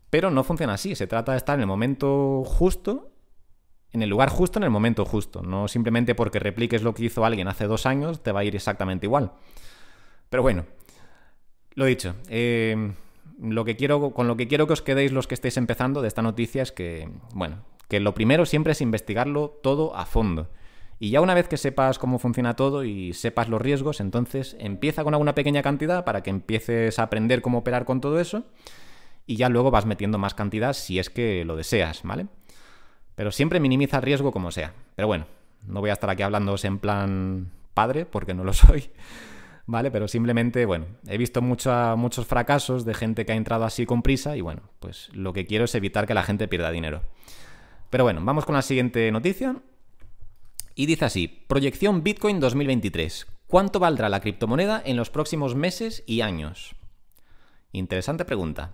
pero 0.09 0.31
no 0.31 0.43
funciona 0.43 0.73
así, 0.73 0.95
se 0.95 1.05
trata 1.05 1.33
de 1.33 1.37
estar 1.37 1.55
en 1.55 1.61
el 1.61 1.67
momento 1.67 2.43
justo, 2.43 3.11
en 3.93 4.01
el 4.01 4.09
lugar 4.09 4.29
justo, 4.29 4.59
en 4.59 4.63
el 4.63 4.71
momento 4.71 5.05
justo, 5.05 5.41
no 5.41 5.67
simplemente 5.67 6.15
porque 6.15 6.39
repliques 6.39 6.81
lo 6.81 6.93
que 6.93 7.05
hizo 7.05 7.23
alguien 7.23 7.47
hace 7.47 7.65
dos 7.65 7.85
años 7.85 8.23
te 8.23 8.31
va 8.31 8.39
a 8.39 8.43
ir 8.43 8.55
exactamente 8.55 9.05
igual. 9.05 9.31
Pero 10.29 10.43
bueno, 10.43 10.65
lo 11.75 11.85
dicho, 11.85 12.15
eh, 12.29 12.93
lo 13.41 13.65
que 13.65 13.75
quiero, 13.75 14.11
con 14.11 14.27
lo 14.27 14.37
que 14.37 14.47
quiero 14.47 14.67
que 14.67 14.73
os 14.73 14.81
quedéis 14.81 15.11
los 15.11 15.27
que 15.27 15.35
estéis 15.35 15.57
empezando 15.57 16.01
de 16.01 16.07
esta 16.07 16.21
noticia 16.21 16.61
es 16.61 16.71
que, 16.71 17.09
bueno, 17.33 17.63
que 17.87 17.99
lo 17.99 18.13
primero 18.13 18.45
siempre 18.45 18.73
es 18.73 18.81
investigarlo 18.81 19.59
todo 19.61 19.95
a 19.95 20.05
fondo. 20.05 20.49
Y 20.99 21.09
ya 21.09 21.19
una 21.19 21.33
vez 21.33 21.47
que 21.47 21.57
sepas 21.57 21.97
cómo 21.97 22.19
funciona 22.19 22.55
todo 22.55 22.83
y 22.83 23.13
sepas 23.13 23.49
los 23.49 23.59
riesgos, 23.59 23.99
entonces 23.99 24.55
empieza 24.59 25.03
con 25.03 25.15
alguna 25.15 25.33
pequeña 25.33 25.63
cantidad 25.63 26.05
para 26.05 26.21
que 26.21 26.29
empieces 26.29 26.99
a 26.99 27.03
aprender 27.03 27.41
cómo 27.41 27.57
operar 27.57 27.85
con 27.85 28.01
todo 28.01 28.19
eso 28.19 28.43
y 29.25 29.35
ya 29.35 29.49
luego 29.49 29.71
vas 29.71 29.87
metiendo 29.87 30.19
más 30.19 30.35
cantidad 30.35 30.73
si 30.73 30.99
es 30.99 31.09
que 31.09 31.43
lo 31.43 31.55
deseas, 31.55 32.03
¿vale? 32.03 32.27
Pero 33.15 33.31
siempre 33.31 33.59
minimiza 33.59 33.97
el 33.97 34.03
riesgo 34.03 34.31
como 34.31 34.51
sea. 34.51 34.73
Pero 34.95 35.07
bueno, 35.07 35.25
no 35.65 35.79
voy 35.79 35.89
a 35.89 35.93
estar 35.93 36.09
aquí 36.09 36.21
hablándoos 36.21 36.65
en 36.65 36.77
plan 36.77 37.51
padre 37.73 38.05
porque 38.05 38.33
no 38.33 38.43
lo 38.43 38.53
soy. 38.53 38.91
¿Vale? 39.71 39.89
Pero 39.89 40.07
simplemente, 40.07 40.65
bueno, 40.65 40.85
he 41.07 41.17
visto 41.17 41.41
muchos 41.41 42.25
fracasos 42.27 42.83
de 42.83 42.93
gente 42.93 43.25
que 43.25 43.31
ha 43.31 43.35
entrado 43.35 43.63
así 43.63 43.85
con 43.85 44.01
prisa 44.01 44.35
y 44.35 44.41
bueno, 44.41 44.63
pues 44.79 45.09
lo 45.13 45.31
que 45.31 45.45
quiero 45.45 45.63
es 45.63 45.73
evitar 45.73 46.05
que 46.05 46.13
la 46.13 46.23
gente 46.23 46.49
pierda 46.49 46.71
dinero. 46.71 47.01
Pero 47.89 48.03
bueno, 48.03 48.21
vamos 48.23 48.45
con 48.45 48.53
la 48.53 48.61
siguiente 48.61 49.09
noticia. 49.11 49.55
Y 50.75 50.85
dice 50.87 51.05
así, 51.05 51.45
proyección 51.47 52.03
Bitcoin 52.03 52.39
2023. 52.39 53.27
¿Cuánto 53.47 53.79
valdrá 53.79 54.09
la 54.09 54.19
criptomoneda 54.19 54.81
en 54.85 54.97
los 54.97 55.09
próximos 55.09 55.55
meses 55.55 56.03
y 56.05 56.21
años? 56.21 56.75
Interesante 57.71 58.25
pregunta. 58.25 58.73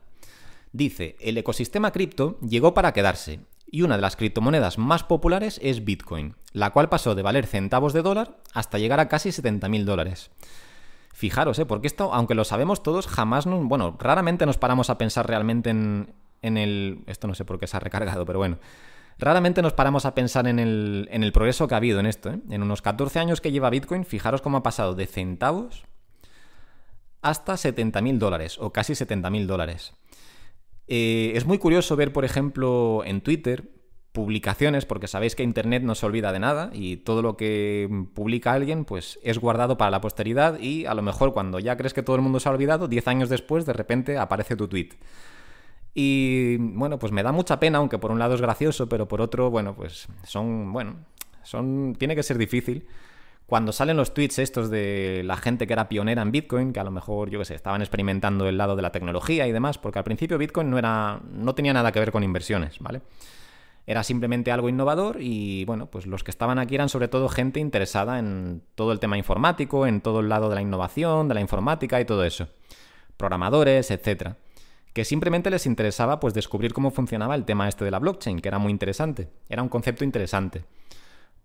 Dice, 0.71 1.15
el 1.19 1.37
ecosistema 1.37 1.91
cripto 1.91 2.39
llegó 2.41 2.73
para 2.73 2.93
quedarse 2.93 3.39
y 3.69 3.83
una 3.83 3.97
de 3.97 4.01
las 4.01 4.15
criptomonedas 4.15 4.77
más 4.79 5.03
populares 5.03 5.59
es 5.61 5.83
Bitcoin, 5.83 6.35
la 6.53 6.71
cual 6.71 6.89
pasó 6.89 7.13
de 7.13 7.21
valer 7.21 7.45
centavos 7.45 7.93
de 7.93 8.01
dólar 8.01 8.37
hasta 8.53 8.79
llegar 8.79 8.99
a 8.99 9.07
casi 9.07 9.29
70.000 9.29 9.83
dólares. 9.83 10.31
Fijaros, 11.17 11.57
¿eh? 11.57 11.65
porque 11.65 11.87
esto, 11.87 12.13
aunque 12.13 12.35
lo 12.35 12.43
sabemos 12.43 12.83
todos, 12.83 13.07
jamás, 13.07 13.47
nos, 13.47 13.65
bueno, 13.65 13.97
raramente 13.97 14.45
nos 14.45 14.59
paramos 14.59 14.91
a 14.91 14.99
pensar 14.99 15.25
realmente 15.25 15.71
en, 15.71 16.13
en, 16.43 16.57
el... 16.57 17.03
Esto 17.07 17.25
no 17.27 17.33
sé 17.33 17.43
por 17.43 17.59
qué 17.59 17.65
se 17.65 17.75
ha 17.75 17.79
recargado, 17.79 18.23
pero 18.23 18.37
bueno. 18.37 18.59
Raramente 19.17 19.63
nos 19.63 19.73
paramos 19.73 20.05
a 20.05 20.13
pensar 20.13 20.47
en 20.47 20.59
el, 20.59 21.09
en 21.11 21.23
el 21.23 21.31
progreso 21.31 21.67
que 21.67 21.73
ha 21.73 21.77
habido 21.77 21.99
en 21.99 22.05
esto. 22.05 22.29
¿eh? 22.29 22.39
En 22.51 22.61
unos 22.61 22.83
14 22.83 23.17
años 23.17 23.41
que 23.41 23.51
lleva 23.51 23.71
Bitcoin, 23.71 24.05
fijaros 24.05 24.43
cómo 24.43 24.57
ha 24.57 24.61
pasado 24.61 24.93
de 24.93 25.07
centavos 25.07 25.85
hasta 27.23 27.53
70.000 27.53 28.19
dólares, 28.19 28.59
o 28.59 28.71
casi 28.71 28.93
70.000 28.93 29.47
dólares. 29.47 29.93
Eh, 30.87 31.31
es 31.33 31.47
muy 31.47 31.57
curioso 31.57 31.95
ver, 31.95 32.13
por 32.13 32.25
ejemplo, 32.25 33.01
en 33.05 33.21
Twitter, 33.21 33.71
publicaciones, 34.17 34.87
porque 34.87 35.07
sabéis 35.07 35.35
que 35.35 35.43
Internet 35.43 35.83
no 35.83 35.93
se 35.93 36.03
olvida 36.03 36.31
de 36.31 36.39
nada 36.39 36.71
y 36.73 36.97
todo 36.97 37.21
lo 37.21 37.37
que 37.37 37.87
publica 38.15 38.51
alguien 38.51 38.83
pues 38.83 39.19
es 39.21 39.37
guardado 39.37 39.77
para 39.77 39.91
la 39.91 40.01
posteridad 40.01 40.59
y 40.59 40.87
a 40.87 40.95
lo 40.95 41.03
mejor 41.03 41.33
cuando 41.33 41.59
ya 41.59 41.77
crees 41.77 41.93
que 41.93 42.01
todo 42.01 42.15
el 42.15 42.23
mundo 42.23 42.39
se 42.39 42.49
ha 42.49 42.51
olvidado, 42.51 42.87
10 42.87 43.07
años 43.09 43.29
después 43.29 43.67
de 43.67 43.73
repente 43.73 44.17
aparece 44.17 44.55
tu 44.55 44.67
tweet. 44.67 44.89
Y 45.93 46.57
bueno, 46.57 46.97
pues 46.97 47.11
me 47.11 47.21
da 47.21 47.31
mucha 47.31 47.59
pena, 47.59 47.77
aunque 47.77 47.99
por 47.99 48.09
un 48.09 48.17
lado 48.17 48.33
es 48.33 48.41
gracioso, 48.41 48.89
pero 48.89 49.07
por 49.07 49.21
otro, 49.21 49.51
bueno, 49.51 49.75
pues 49.75 50.07
son, 50.23 50.73
bueno, 50.73 50.95
son, 51.43 51.95
tiene 51.99 52.15
que 52.15 52.23
ser 52.23 52.39
difícil. 52.39 52.87
Cuando 53.45 53.71
salen 53.71 53.97
los 53.97 54.15
tweets 54.15 54.39
estos 54.39 54.71
de 54.71 55.21
la 55.25 55.37
gente 55.37 55.67
que 55.67 55.73
era 55.73 55.89
pionera 55.89 56.23
en 56.23 56.31
Bitcoin, 56.31 56.73
que 56.73 56.79
a 56.79 56.83
lo 56.83 56.89
mejor, 56.89 57.29
yo 57.29 57.37
qué 57.37 57.45
sé, 57.45 57.53
estaban 57.53 57.81
experimentando 57.81 58.47
el 58.47 58.57
lado 58.57 58.75
de 58.75 58.81
la 58.81 58.91
tecnología 58.91 59.45
y 59.45 59.51
demás, 59.51 59.77
porque 59.77 59.99
al 59.99 60.05
principio 60.05 60.39
Bitcoin 60.39 60.71
no 60.71 60.79
era, 60.79 61.21
no 61.31 61.53
tenía 61.53 61.71
nada 61.71 61.91
que 61.91 61.99
ver 61.99 62.11
con 62.11 62.23
inversiones, 62.23 62.79
¿vale? 62.79 63.01
Era 63.89 64.03
simplemente 64.03 64.51
algo 64.51 64.67
innovador 64.67 65.17
y 65.21 65.63
bueno, 65.63 65.85
pues 65.85 66.05
los 66.05 66.25
que 66.25 66.29
estaban 66.29 66.59
aquí 66.59 66.75
eran 66.75 66.89
sobre 66.89 67.07
todo 67.07 67.29
gente 67.29 67.61
interesada 67.61 68.19
en 68.19 68.61
todo 68.75 68.91
el 68.91 68.99
tema 68.99 69.17
informático, 69.17 69.87
en 69.87 70.01
todo 70.01 70.19
el 70.19 70.27
lado 70.27 70.49
de 70.49 70.55
la 70.55 70.61
innovación, 70.61 71.29
de 71.29 71.33
la 71.33 71.39
informática 71.39 72.01
y 72.01 72.05
todo 72.05 72.25
eso. 72.25 72.49
Programadores, 73.15 73.89
etcétera. 73.89 74.35
Que 74.91 75.05
simplemente 75.05 75.49
les 75.49 75.65
interesaba 75.65 76.19
pues 76.19 76.33
descubrir 76.33 76.73
cómo 76.73 76.91
funcionaba 76.91 77.33
el 77.33 77.45
tema 77.45 77.69
este 77.69 77.85
de 77.85 77.91
la 77.91 77.99
blockchain, 77.99 78.41
que 78.41 78.49
era 78.49 78.59
muy 78.59 78.73
interesante. 78.73 79.29
Era 79.47 79.63
un 79.63 79.69
concepto 79.69 80.03
interesante. 80.03 80.65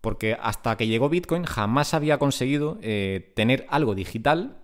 Porque 0.01 0.37
hasta 0.37 0.75
que 0.75 0.87
llegó 0.87 1.07
Bitcoin 1.07 1.45
jamás 1.45 1.93
había 1.93 2.17
conseguido 2.17 2.77
eh, 2.81 3.31
tener 3.37 3.65
algo 3.69 3.95
digital 3.95 4.57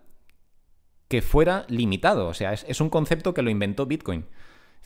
que 1.08 1.22
fuera 1.22 1.66
limitado. 1.70 2.28
O 2.28 2.34
sea, 2.34 2.52
es 2.52 2.82
un 2.82 2.90
concepto 2.90 3.34
que 3.34 3.42
lo 3.42 3.50
inventó 3.50 3.86
Bitcoin. 3.86 4.26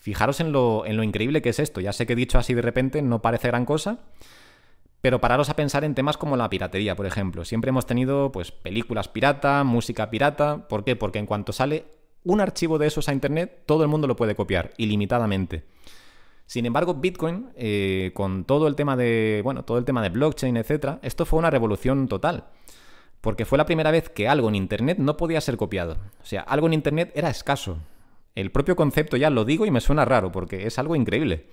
Fijaros 0.03 0.41
en 0.41 0.51
lo, 0.51 0.85
en 0.85 0.97
lo 0.97 1.03
increíble 1.03 1.41
que 1.41 1.47
es 1.47 1.59
esto. 1.59 1.79
Ya 1.79 1.93
sé 1.93 2.05
que 2.05 2.13
dicho 2.13 2.37
así 2.37 2.53
de 2.53 2.61
repente 2.61 3.01
no 3.01 3.21
parece 3.21 3.47
gran 3.47 3.63
cosa, 3.63 3.99
pero 4.99 5.21
pararos 5.21 5.49
a 5.49 5.55
pensar 5.55 5.85
en 5.85 5.95
temas 5.95 6.17
como 6.17 6.35
la 6.35 6.49
piratería, 6.49 6.93
por 6.97 7.05
ejemplo. 7.05 7.45
Siempre 7.45 7.69
hemos 7.69 7.85
tenido 7.85 8.29
pues 8.29 8.51
películas 8.51 9.07
pirata, 9.07 9.63
música 9.63 10.09
pirata. 10.09 10.67
¿Por 10.67 10.83
qué? 10.83 10.97
Porque 10.97 11.19
en 11.19 11.25
cuanto 11.25 11.53
sale 11.53 11.85
un 12.25 12.41
archivo 12.41 12.79
de 12.79 12.87
esos 12.87 13.07
a 13.07 13.13
internet, 13.13 13.63
todo 13.65 13.83
el 13.83 13.87
mundo 13.87 14.05
lo 14.05 14.17
puede 14.17 14.35
copiar, 14.35 14.71
ilimitadamente. 14.75 15.63
Sin 16.47 16.65
embargo, 16.65 16.95
Bitcoin, 16.95 17.51
eh, 17.55 18.11
con 18.13 18.43
todo 18.43 18.67
el 18.67 18.75
tema 18.75 18.97
de. 18.97 19.39
Bueno, 19.41 19.63
todo 19.63 19.77
el 19.77 19.85
tema 19.85 20.01
de 20.01 20.09
blockchain, 20.09 20.57
etc., 20.57 20.97
esto 21.01 21.25
fue 21.25 21.39
una 21.39 21.49
revolución 21.49 22.09
total. 22.09 22.47
Porque 23.21 23.45
fue 23.45 23.57
la 23.57 23.65
primera 23.65 23.89
vez 23.89 24.09
que 24.09 24.27
algo 24.27 24.49
en 24.49 24.55
internet 24.55 24.97
no 24.97 25.15
podía 25.15 25.39
ser 25.39 25.55
copiado. 25.55 25.93
O 26.21 26.25
sea, 26.25 26.41
algo 26.41 26.67
en 26.67 26.73
internet 26.73 27.13
era 27.15 27.29
escaso. 27.29 27.77
El 28.35 28.51
propio 28.51 28.75
concepto 28.75 29.17
ya 29.17 29.29
lo 29.29 29.45
digo 29.45 29.65
y 29.65 29.71
me 29.71 29.81
suena 29.81 30.05
raro 30.05 30.31
porque 30.31 30.65
es 30.65 30.79
algo 30.79 30.95
increíble. 30.95 31.47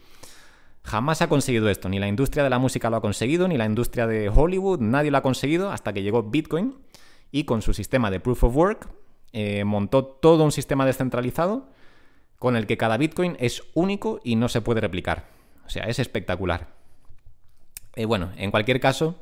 Jamás 0.83 1.21
ha 1.21 1.29
conseguido 1.29 1.69
esto, 1.69 1.88
ni 1.88 1.99
la 1.99 2.09
industria 2.09 2.43
de 2.43 2.51
la 2.51 2.59
música 2.59 2.88
lo 2.88 2.97
ha 2.97 3.01
conseguido, 3.03 3.49
ni 3.49 3.59
la 3.59 3.66
industria 3.66 4.07
de 4.07 4.31
Hollywood, 4.31 4.81
nadie 4.81 5.11
lo 5.11 5.19
ha 5.19 5.23
conseguido 5.23 5.71
hasta 5.71 5.93
que 5.93 6.03
llegó 6.03 6.23
Bitcoin 6.23 6.77
y 7.31 7.45
con 7.45 7.61
su 7.61 7.75
sistema 7.75 8.11
de 8.11 8.19
proof 8.19 8.45
of 8.45 8.57
work 8.57 8.88
eh, 9.33 9.64
montó 9.64 10.05
todo 10.05 10.43
un 10.43 10.53
sistema 10.53 10.87
descentralizado 10.87 11.69
con 12.38 12.57
el 12.57 12.66
que 12.66 12.79
cada 12.79 12.97
Bitcoin 12.97 13.37
es 13.38 13.62
único 13.75 14.21
y 14.25 14.37
no 14.37 14.49
se 14.49 14.62
puede 14.62 14.81
replicar. 14.81 15.29
O 15.66 15.69
sea, 15.69 15.85
es 15.85 15.99
espectacular. 15.99 16.69
Eh, 17.95 18.07
bueno, 18.07 18.31
en 18.37 18.51
cualquier 18.51 18.81
caso, 18.81 19.21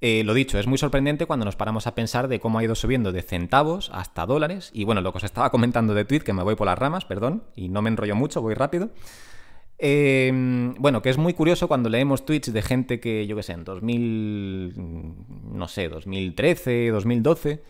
eh, 0.00 0.22
lo 0.24 0.34
dicho, 0.34 0.58
es 0.58 0.66
muy 0.66 0.76
sorprendente 0.76 1.26
cuando 1.26 1.46
nos 1.46 1.56
paramos 1.56 1.86
a 1.86 1.94
pensar 1.94 2.28
de 2.28 2.38
cómo 2.38 2.58
ha 2.58 2.64
ido 2.64 2.74
subiendo 2.74 3.12
de 3.12 3.22
centavos 3.22 3.90
hasta 3.94 4.26
dólares. 4.26 4.70
Y 4.74 4.84
bueno, 4.84 5.00
lo 5.00 5.12
que 5.12 5.18
os 5.18 5.24
estaba 5.24 5.50
comentando 5.50 5.94
de 5.94 6.04
tweet, 6.04 6.20
que 6.20 6.34
me 6.34 6.42
voy 6.42 6.54
por 6.54 6.66
las 6.66 6.78
ramas, 6.78 7.06
perdón, 7.06 7.44
y 7.54 7.68
no 7.68 7.80
me 7.80 7.88
enrollo 7.88 8.14
mucho, 8.14 8.42
voy 8.42 8.54
rápido. 8.54 8.90
Em, 9.78 10.74
bueno, 10.74 11.02
que 11.02 11.10
es 11.10 11.18
muy 11.18 11.34
curioso 11.34 11.68
cuando 11.68 11.88
leemos 11.88 12.24
tweets 12.24 12.52
de 12.52 12.62
gente 12.62 13.00
que, 13.00 13.26
yo 13.26 13.36
qué 13.36 13.42
sé, 13.42 13.52
en 13.52 13.64
2000, 13.64 14.74
no 15.52 15.68
sé, 15.68 15.88
2013, 15.88 16.90
2012, 16.90 17.62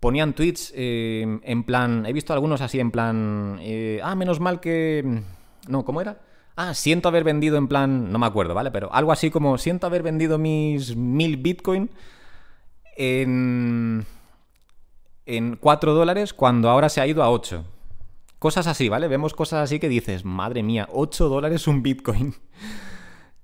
ponían 0.00 0.32
tweets 0.34 0.72
em, 0.74 1.40
en 1.44 1.64
plan, 1.64 2.06
he 2.06 2.12
visto 2.12 2.32
algunos 2.32 2.60
así 2.60 2.80
en 2.80 2.90
plan, 2.90 3.58
eh, 3.60 4.00
ah, 4.02 4.14
menos 4.14 4.40
mal 4.40 4.60
que... 4.60 5.22
No, 5.68 5.84
¿cómo 5.84 6.00
era? 6.00 6.20
Ah, 6.56 6.74
siento 6.74 7.08
haber 7.08 7.24
vendido 7.24 7.56
en 7.56 7.68
plan, 7.68 8.12
no 8.12 8.18
me 8.18 8.26
acuerdo, 8.26 8.54
¿vale? 8.54 8.70
Pero 8.70 8.92
algo 8.92 9.12
así 9.12 9.30
como, 9.30 9.58
siento 9.58 9.86
haber 9.86 10.02
vendido 10.02 10.38
mis 10.38 10.96
mil 10.96 11.36
Bitcoin 11.36 11.90
en, 12.96 14.06
en 15.26 15.56
4 15.56 15.94
dólares 15.94 16.34
cuando 16.34 16.70
ahora 16.70 16.88
se 16.88 17.00
ha 17.00 17.06
ido 17.06 17.22
a 17.22 17.30
8. 17.30 17.64
Cosas 18.38 18.66
así, 18.66 18.88
¿vale? 18.88 19.08
Vemos 19.08 19.34
cosas 19.34 19.64
así 19.64 19.78
que 19.78 19.88
dices, 19.88 20.24
madre 20.24 20.62
mía, 20.62 20.88
8 20.92 21.28
dólares 21.28 21.66
un 21.66 21.82
Bitcoin 21.82 22.34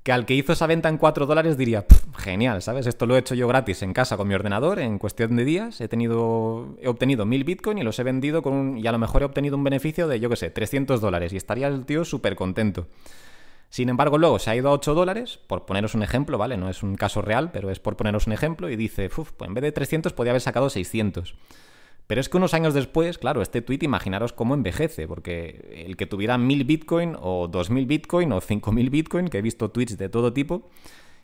que 0.07 0.13
al 0.13 0.25
que 0.25 0.35
hizo 0.35 0.53
esa 0.53 0.69
venta 0.69 0.89
en 0.89 0.99
4 0.99 1.27
dólares 1.27 1.57
diría, 1.57 1.85
genial, 2.17 2.63
¿sabes? 2.63 2.87
Esto 2.87 3.07
lo 3.07 3.17
he 3.17 3.19
hecho 3.19 3.35
yo 3.35 3.49
gratis 3.49 3.83
en 3.83 3.93
casa 3.93 4.17
con 4.17 4.29
mi 4.29 4.35
ordenador 4.35 4.79
en 4.79 5.01
cuestión 5.01 5.35
de 5.35 5.45
días. 5.45 5.81
He, 5.81 5.89
tenido, 5.89 6.77
he 6.81 6.87
obtenido 6.87 7.27
1000 7.27 7.43
Bitcoin 7.43 7.79
y 7.79 7.83
los 7.83 7.99
he 7.99 8.05
vendido 8.05 8.41
con 8.41 8.53
un, 8.53 8.79
y 8.79 8.87
a 8.87 8.93
lo 8.93 8.99
mejor 8.99 9.23
he 9.23 9.25
obtenido 9.25 9.57
un 9.57 9.65
beneficio 9.65 10.07
de, 10.07 10.21
yo 10.21 10.31
qué 10.31 10.37
sé, 10.37 10.51
300 10.51 11.01
dólares 11.01 11.33
y 11.33 11.37
estaría 11.37 11.67
el 11.67 11.85
tío 11.87 12.05
súper 12.05 12.37
contento. 12.37 12.87
Sin 13.69 13.89
embargo, 13.89 14.17
luego 14.17 14.39
se 14.39 14.49
ha 14.49 14.55
ido 14.55 14.69
a 14.69 14.75
8 14.75 14.95
dólares, 14.95 15.41
por 15.45 15.67
poneros 15.67 15.97
un 15.97 16.05
ejemplo, 16.05 16.39
¿vale? 16.39 16.57
No 16.57 16.71
es 16.71 16.85
un 16.85 16.95
caso 16.95 17.21
real, 17.21 17.51
pero 17.51 17.73
es 17.73 17.81
por 17.81 17.97
poneros 17.97 18.29
un 18.29 18.33
ejemplo, 18.33 18.71
y 18.71 18.77
dice, 18.77 19.07
uff, 19.07 19.33
pues 19.33 19.49
en 19.49 19.55
vez 19.55 19.63
de 19.63 19.73
300 19.73 20.13
podía 20.13 20.31
haber 20.31 20.41
sacado 20.41 20.71
600. 20.71 21.35
Pero 22.07 22.21
es 22.21 22.29
que 22.29 22.37
unos 22.37 22.55
años 22.55 22.73
después, 22.73 23.19
claro, 23.19 23.43
este 23.43 23.63
tweet 23.63 23.81
imaginaros 23.83 24.33
cómo 24.33 24.55
envejece, 24.55 25.09
porque 25.09 25.85
el 25.87 25.97
que 25.97 26.07
tuviera 26.07 26.39
1000 26.39 26.65
Bitcoin 26.65 27.17
o 27.21 27.49
2000 27.49 27.87
Bitcoin 27.87 28.33
o 28.33 28.41
5000 28.41 28.91
Bitcoin, 28.91 29.29
que 29.29 29.39
he 29.39 29.43
visto 29.43 29.71
tweets 29.71 29.99
de 29.99 30.09
todo 30.09 30.33
tipo, 30.33 30.71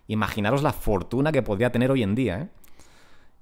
imaginaros 0.08 0.62
la 0.62 0.72
fortuna 0.72 1.30
que 1.30 1.42
podría 1.42 1.70
tener 1.70 1.90
hoy 1.90 2.02
en 2.02 2.14
día. 2.14 2.40
¿eh? 2.40 2.48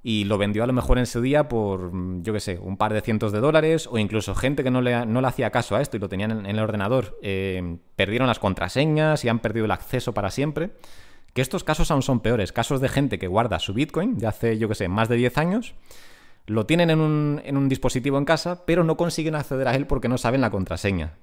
y 0.03 0.25
lo 0.25 0.39
vendió 0.39 0.65
a 0.65 0.67
lo 0.67 0.73
mejor 0.73 0.99
en 0.99 1.07
su 1.07 1.21
día 1.21 1.49
por, 1.49 1.93
yo 2.23 2.33
qué 2.33 2.41
sé, 2.41 2.59
un 2.59 2.77
par 2.77 2.95
de 2.95 3.03
cientos 3.03 3.33
de 3.33 3.41
dólares 3.41 3.87
o 3.91 3.99
incluso 3.99 4.35
gente 4.35 4.65
que 4.65 4.71
no 4.71 4.81
le, 4.81 5.05
no 5.05 5.21
le 5.21 5.27
hacía 5.27 5.51
caso 5.51 5.77
a 5.77 5.83
esto 5.83 5.97
y 5.97 6.01
lo 6.01 6.09
tenían 6.09 6.31
en, 6.31 6.47
el 6.47 6.59
ordenador, 6.59 7.19
eh, 7.23 7.77
perdieron 7.97 8.27
las 8.27 8.39
contraseñas 8.39 9.25
y 9.25 9.29
han 9.29 9.41
perdido 9.41 9.67
el 9.67 9.71
acceso 9.71 10.15
para 10.15 10.31
siempre. 10.31 10.71
Que 11.35 11.43
estos 11.43 11.63
casos 11.63 11.91
aún 11.91 12.03
son 12.03 12.21
peores, 12.21 12.51
casos 12.51 12.81
de 12.81 12.89
gente 12.89 13.19
que 13.19 13.29
guarda 13.29 13.61
su 13.61 13.73
Bitcoin 13.73 14.19
de 14.19 14.27
hace, 14.27 14.59
yo 14.59 14.69
qué 14.69 14.75
sé, 14.75 14.89
más 14.89 15.09
de 15.09 15.17
10 15.17 15.39
años, 15.39 15.75
lo 16.47 16.67
tienen 16.67 16.91
en 16.91 17.01
un, 17.01 17.41
en 17.45 17.57
un 17.57 17.69
dispositivo 17.69 18.19
en 18.19 18.25
casa, 18.25 18.65
pero 18.67 18.85
no 18.85 18.97
consiguen 18.97 19.35
acceder 19.35 19.69
a 19.69 19.75
él 19.75 19.87
porque 19.87 20.09
no 20.09 20.19
saben 20.19 20.41
la 20.41 20.51
contraseña. 20.51 21.15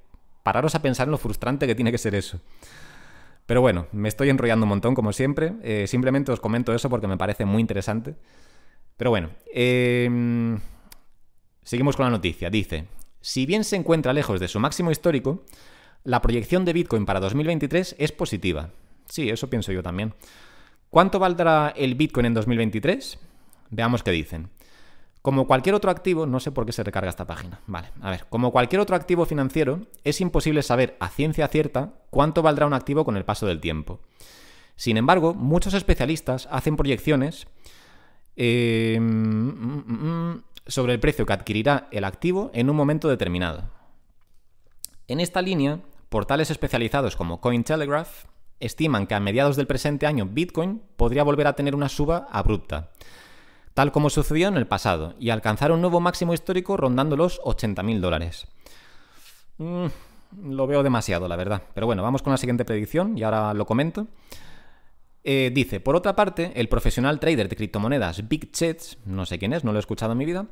Pararos 0.43 0.75
a 0.75 0.81
pensar 0.81 1.07
en 1.07 1.11
lo 1.11 1.17
frustrante 1.17 1.67
que 1.67 1.75
tiene 1.75 1.91
que 1.91 1.97
ser 1.97 2.15
eso. 2.15 2.39
Pero 3.47 3.61
bueno, 3.61 3.87
me 3.93 4.09
estoy 4.09 4.29
enrollando 4.29 4.65
un 4.65 4.69
montón 4.69 4.93
como 4.93 5.13
siempre, 5.13 5.53
eh, 5.63 5.87
simplemente 5.87 6.31
os 6.31 6.41
comento 6.41 6.73
eso 6.73 6.89
porque 6.89 7.07
me 7.07 7.17
parece 7.17 7.45
muy 7.45 7.61
interesante. 7.61 8.15
Pero 8.97 9.09
bueno, 9.09 9.29
em, 9.53 10.59
seguimos 11.63 11.95
con 11.95 12.05
la 12.05 12.09
noticia. 12.09 12.49
Dice, 12.49 12.87
si 13.21 13.45
bien 13.45 13.63
se 13.63 13.77
encuentra 13.77 14.11
lejos 14.11 14.39
de 14.39 14.49
su 14.49 14.59
máximo 14.59 14.91
histórico, 14.91 15.45
la 16.03 16.21
proyección 16.21 16.65
de 16.65 16.73
Bitcoin 16.73 17.05
para 17.05 17.21
2023 17.21 17.95
es 17.97 18.11
positiva. 18.11 18.71
Sí, 19.07 19.29
eso 19.29 19.49
pienso 19.49 19.71
yo 19.71 19.81
también. 19.81 20.13
¿Cuánto 20.89 21.19
valdrá 21.19 21.73
el 21.75 21.95
Bitcoin 21.95 22.25
en 22.25 22.33
2023? 22.33 23.19
Veamos 23.69 24.03
qué 24.03 24.11
dicen. 24.11 24.49
Como 25.27 25.45
cualquier 25.45 25.75
otro 25.75 25.91
activo, 25.91 26.25
no 26.25 26.39
sé 26.39 26.53
por 26.53 26.65
qué 26.65 26.71
se 26.71 26.85
recarga 26.85 27.09
esta 27.09 27.27
página. 27.27 27.59
Vale, 27.67 27.89
a 27.99 28.11
ver, 28.11 28.27
como 28.29 28.53
cualquier 28.53 28.79
otro 28.79 28.95
activo 28.95 29.25
financiero, 29.25 29.81
es 30.05 30.21
imposible 30.21 30.63
saber 30.63 30.95
a 31.01 31.09
ciencia 31.09 31.49
cierta 31.49 31.95
cuánto 32.09 32.41
valdrá 32.41 32.65
un 32.65 32.73
activo 32.73 33.03
con 33.03 33.17
el 33.17 33.25
paso 33.25 33.45
del 33.45 33.59
tiempo. 33.59 33.99
Sin 34.77 34.95
embargo, 34.95 35.33
muchos 35.33 35.73
especialistas 35.73 36.47
hacen 36.49 36.77
proyecciones 36.77 37.45
eh, 38.37 38.97
sobre 40.65 40.93
el 40.93 41.01
precio 41.01 41.25
que 41.25 41.33
adquirirá 41.33 41.89
el 41.91 42.05
activo 42.05 42.49
en 42.53 42.69
un 42.69 42.77
momento 42.77 43.09
determinado. 43.09 43.69
En 45.09 45.19
esta 45.19 45.41
línea, 45.41 45.81
portales 46.07 46.51
especializados 46.51 47.17
como 47.17 47.41
Cointelegraph 47.41 48.27
estiman 48.61 49.07
que 49.07 49.15
a 49.15 49.19
mediados 49.19 49.57
del 49.57 49.67
presente 49.67 50.07
año 50.07 50.25
Bitcoin 50.25 50.81
podría 50.95 51.23
volver 51.23 51.47
a 51.47 51.53
tener 51.57 51.75
una 51.75 51.89
suba 51.89 52.29
abrupta, 52.31 52.91
tal 53.77 53.91
como 53.91 54.09
sucedió 54.09 54.47
en 54.47 54.57
el 54.57 54.65
pasado, 54.65 55.13
y 55.19 55.29
alcanzar 55.29 55.71
un 55.71 55.81
nuevo 55.81 55.99
máximo 55.99 56.33
histórico 56.33 56.77
rondando 56.77 57.15
los 57.15 57.39
80.000 57.41 57.99
dólares. 57.99 58.47
lo 59.59 60.65
veo 60.65 60.81
demasiado, 60.81 61.27
la 61.27 61.35
verdad. 61.35 61.61
Pero 61.75 61.85
bueno, 61.85 62.01
vamos 62.01 62.23
con 62.23 62.31
la 62.31 62.37
siguiente 62.37 62.65
predicción 62.65 63.15
y 63.15 63.21
ahora 63.21 63.53
lo 63.53 63.67
comento. 63.67 64.07
Eh, 65.23 65.51
dice, 65.53 65.79
por 65.79 65.95
otra 65.95 66.15
parte, 66.15 66.53
el 66.55 66.69
profesional 66.69 67.19
trader 67.19 67.49
de 67.49 67.55
criptomonedas 67.55 68.27
Big 68.27 68.51
Chets, 68.51 68.97
no 69.05 69.27
sé 69.27 69.37
quién 69.37 69.53
es, 69.53 69.63
no 69.63 69.73
lo 69.73 69.77
he 69.77 69.81
escuchado 69.81 70.13
en 70.13 70.17
mi 70.17 70.25
vida, 70.25 70.47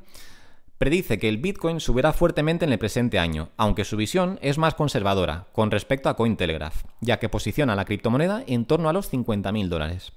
predice 0.78 1.18
que 1.18 1.28
el 1.28 1.40
Bitcoin 1.40 1.80
subirá 1.80 2.14
fuertemente 2.14 2.66
en 2.66 2.74
el 2.74 2.78
presente 2.78 3.18
año, 3.18 3.50
aunque 3.58 3.86
su 3.86 3.98
visión 3.98 4.38
es 4.44 4.60
más 4.60 4.76
conservadora 4.76 5.48
con 5.52 5.72
respecto 5.72 6.10
a 6.10 6.16
Cointelegraph, 6.16 6.84
ya 7.02 7.18
que 7.18 7.30
posiciona 7.30 7.76
la 7.76 7.86
criptomoneda 7.86 8.44
en 8.46 8.66
torno 8.66 8.88
a 8.88 8.94
los 8.94 9.12
50.000 9.12 9.68
dólares. 9.68 10.14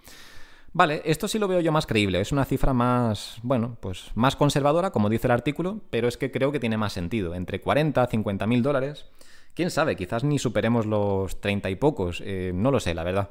Vale, 0.78 1.02
esto 1.04 1.26
sí 1.26 1.40
lo 1.40 1.48
veo 1.48 1.58
yo 1.58 1.72
más 1.72 1.86
creíble, 1.86 2.20
es 2.20 2.30
una 2.30 2.44
cifra 2.44 2.72
más, 2.72 3.38
bueno, 3.42 3.76
pues 3.80 4.12
más 4.14 4.36
conservadora, 4.36 4.92
como 4.92 5.08
dice 5.08 5.26
el 5.26 5.32
artículo, 5.32 5.80
pero 5.90 6.06
es 6.06 6.16
que 6.16 6.30
creo 6.30 6.52
que 6.52 6.60
tiene 6.60 6.76
más 6.76 6.92
sentido, 6.92 7.34
entre 7.34 7.60
40 7.60 8.00
a 8.00 8.08
50.000 8.08 8.62
dólares. 8.62 9.06
Quién 9.54 9.72
sabe, 9.72 9.96
quizás 9.96 10.22
ni 10.22 10.38
superemos 10.38 10.86
los 10.86 11.40
30 11.40 11.68
y 11.70 11.74
pocos, 11.74 12.22
eh, 12.24 12.52
no 12.54 12.70
lo 12.70 12.78
sé, 12.78 12.94
la 12.94 13.02
verdad. 13.02 13.30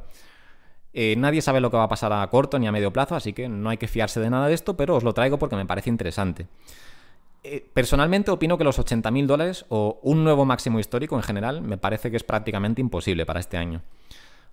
Eh, 0.91 1.15
nadie 1.17 1.41
sabe 1.41 1.62
lo 1.62 1.71
que 1.71 1.77
va 1.77 1.83
a 1.83 1.88
pasar 1.88 2.12
a 2.12 2.29
corto 2.29 2.60
ni 2.60 2.67
a 2.67 2.73
medio 2.73 2.91
plazo, 2.91 3.15
así 3.15 3.31
que 3.31 3.47
no 3.47 3.69
hay 3.69 3.77
que 3.77 3.88
fiarse 3.88 4.19
de 4.19 4.29
nada 4.29 4.49
de 4.49 4.53
esto, 4.53 4.75
pero 4.75 4.97
os 4.97 5.05
lo 5.05 5.13
traigo 5.13 5.39
porque 5.39 5.55
me 5.55 5.65
parece 5.65 5.89
interesante. 5.89 6.47
Eh, 7.45 7.65
personalmente 7.73 8.29
opino 8.29 8.57
que 8.57 8.65
los 8.65 8.77
80.000 8.77 9.25
dólares 9.25 9.65
o 9.69 10.01
un 10.03 10.25
nuevo 10.25 10.43
máximo 10.43 10.81
histórico 10.81 11.15
en 11.15 11.23
general 11.23 11.62
me 11.62 11.77
parece 11.77 12.12
que 12.12 12.17
es 12.17 12.25
prácticamente 12.25 12.81
imposible 12.81 13.25
para 13.25 13.39
este 13.39 13.55
año. 13.55 13.83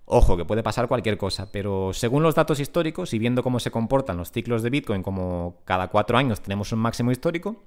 Ojo, 0.07 0.37
que 0.37 0.45
puede 0.45 0.63
pasar 0.63 0.87
cualquier 0.87 1.17
cosa, 1.17 1.51
pero 1.51 1.93
según 1.95 2.23
los 2.23 2.35
datos 2.35 2.61
históricos 2.61 3.15
y 3.15 3.19
viendo 3.19 3.43
cómo 3.43 3.59
se 3.59 3.71
comportan 3.71 4.19
los 4.19 4.31
ciclos 4.31 4.63
de 4.63 4.71
Bitcoin, 4.71 5.03
como 5.03 5.63
cada 5.65 5.89
cuatro 5.89 6.19
años 6.19 6.43
tenemos 6.43 6.73
un 6.73 6.79
máximo 6.81 7.11
histórico, 7.11 7.63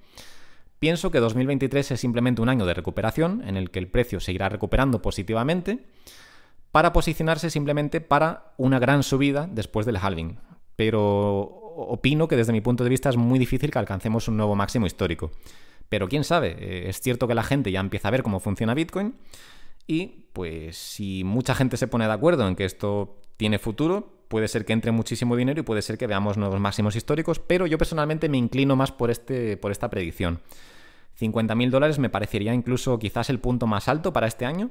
pienso 0.77 1.09
que 1.09 1.19
2023 1.19 1.91
es 1.91 1.99
simplemente 1.99 2.41
un 2.41 2.49
año 2.49 2.67
de 2.67 2.75
recuperación 2.75 3.41
en 3.47 3.57
el 3.57 3.71
que 3.71 3.79
el 3.79 3.87
precio 3.87 4.19
seguirá 4.19 4.49
recuperando 4.49 5.01
positivamente 5.01 5.85
para 6.71 6.93
posicionarse 6.93 7.49
simplemente 7.49 8.01
para 8.01 8.53
una 8.57 8.77
gran 8.77 9.01
subida 9.01 9.47
después 9.51 9.87
del 9.87 9.97
halving. 9.97 10.37
Pero 10.75 11.39
opino 11.41 12.27
que 12.27 12.35
desde 12.35 12.53
mi 12.53 12.61
punto 12.61 12.83
de 12.83 12.91
vista 12.91 13.09
es 13.09 13.17
muy 13.17 13.39
difícil 13.39 13.71
que 13.71 13.79
alcancemos 13.79 14.27
un 14.27 14.37
nuevo 14.37 14.55
máximo 14.55 14.85
histórico. 14.85 15.31
Pero 15.89 16.07
quién 16.07 16.23
sabe, 16.23 16.55
eh, 16.59 16.89
es 16.89 16.99
cierto 16.99 17.27
que 17.27 17.33
la 17.33 17.43
gente 17.43 17.71
ya 17.71 17.79
empieza 17.79 18.09
a 18.09 18.11
ver 18.11 18.21
cómo 18.21 18.39
funciona 18.39 18.75
Bitcoin 18.75 19.15
y 19.87 20.25
pues 20.33 20.77
si 20.77 21.23
mucha 21.23 21.55
gente 21.55 21.77
se 21.77 21.87
pone 21.87 22.05
de 22.05 22.13
acuerdo 22.13 22.47
en 22.47 22.55
que 22.55 22.65
esto 22.65 23.21
tiene 23.37 23.57
futuro, 23.57 24.11
puede 24.27 24.47
ser 24.47 24.65
que 24.65 24.73
entre 24.73 24.91
muchísimo 24.91 25.35
dinero 25.35 25.59
y 25.61 25.63
puede 25.63 25.81
ser 25.81 25.97
que 25.97 26.07
veamos 26.07 26.37
nuevos 26.37 26.59
máximos 26.59 26.95
históricos, 26.95 27.39
pero 27.39 27.65
yo 27.65 27.77
personalmente 27.77 28.29
me 28.29 28.37
inclino 28.37 28.75
más 28.75 28.91
por, 28.91 29.09
este, 29.09 29.57
por 29.57 29.71
esta 29.71 29.89
predicción. 29.89 30.41
50.000 31.19 31.69
dólares 31.69 31.97
me 31.97 32.09
parecería 32.09 32.53
incluso 32.53 32.99
quizás 32.99 33.29
el 33.29 33.39
punto 33.39 33.65
más 33.65 33.87
alto 33.87 34.13
para 34.13 34.27
este 34.27 34.45
año. 34.45 34.69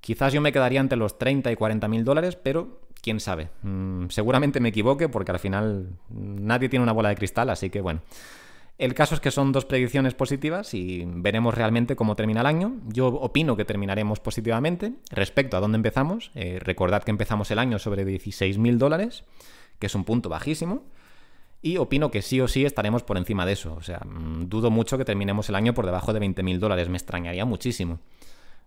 Quizás 0.00 0.32
yo 0.32 0.40
me 0.40 0.52
quedaría 0.52 0.80
entre 0.80 0.98
los 0.98 1.18
30 1.18 1.52
y 1.52 1.56
40 1.56 1.86
mil 1.88 2.04
dólares, 2.04 2.34
pero 2.34 2.80
quién 3.02 3.20
sabe. 3.20 3.50
Mm, 3.62 4.06
seguramente 4.08 4.58
me 4.58 4.70
equivoque 4.70 5.08
porque 5.08 5.32
al 5.32 5.38
final 5.38 5.90
nadie 6.08 6.68
tiene 6.68 6.82
una 6.82 6.92
bola 6.92 7.10
de 7.10 7.16
cristal, 7.16 7.50
así 7.50 7.70
que 7.70 7.80
bueno. 7.80 8.00
El 8.80 8.94
caso 8.94 9.14
es 9.14 9.20
que 9.20 9.30
son 9.30 9.52
dos 9.52 9.66
predicciones 9.66 10.14
positivas 10.14 10.72
y 10.72 11.04
veremos 11.06 11.54
realmente 11.54 11.96
cómo 11.96 12.16
termina 12.16 12.40
el 12.40 12.46
año. 12.46 12.76
Yo 12.88 13.08
opino 13.08 13.54
que 13.54 13.66
terminaremos 13.66 14.20
positivamente. 14.20 14.94
Respecto 15.10 15.58
a 15.58 15.60
dónde 15.60 15.76
empezamos, 15.76 16.30
eh, 16.34 16.58
recordad 16.62 17.02
que 17.02 17.10
empezamos 17.10 17.50
el 17.50 17.58
año 17.58 17.78
sobre 17.78 18.06
16 18.06 18.56
mil 18.56 18.78
dólares, 18.78 19.24
que 19.78 19.88
es 19.88 19.94
un 19.94 20.04
punto 20.04 20.30
bajísimo. 20.30 20.82
Y 21.60 21.76
opino 21.76 22.10
que 22.10 22.22
sí 22.22 22.40
o 22.40 22.48
sí 22.48 22.64
estaremos 22.64 23.02
por 23.02 23.18
encima 23.18 23.44
de 23.44 23.52
eso. 23.52 23.74
O 23.74 23.82
sea, 23.82 23.98
mm, 23.98 24.48
dudo 24.48 24.70
mucho 24.70 24.96
que 24.96 25.04
terminemos 25.04 25.50
el 25.50 25.56
año 25.56 25.74
por 25.74 25.84
debajo 25.84 26.14
de 26.14 26.20
20 26.20 26.42
mil 26.42 26.58
dólares. 26.58 26.88
Me 26.88 26.96
extrañaría 26.96 27.44
muchísimo. 27.44 27.98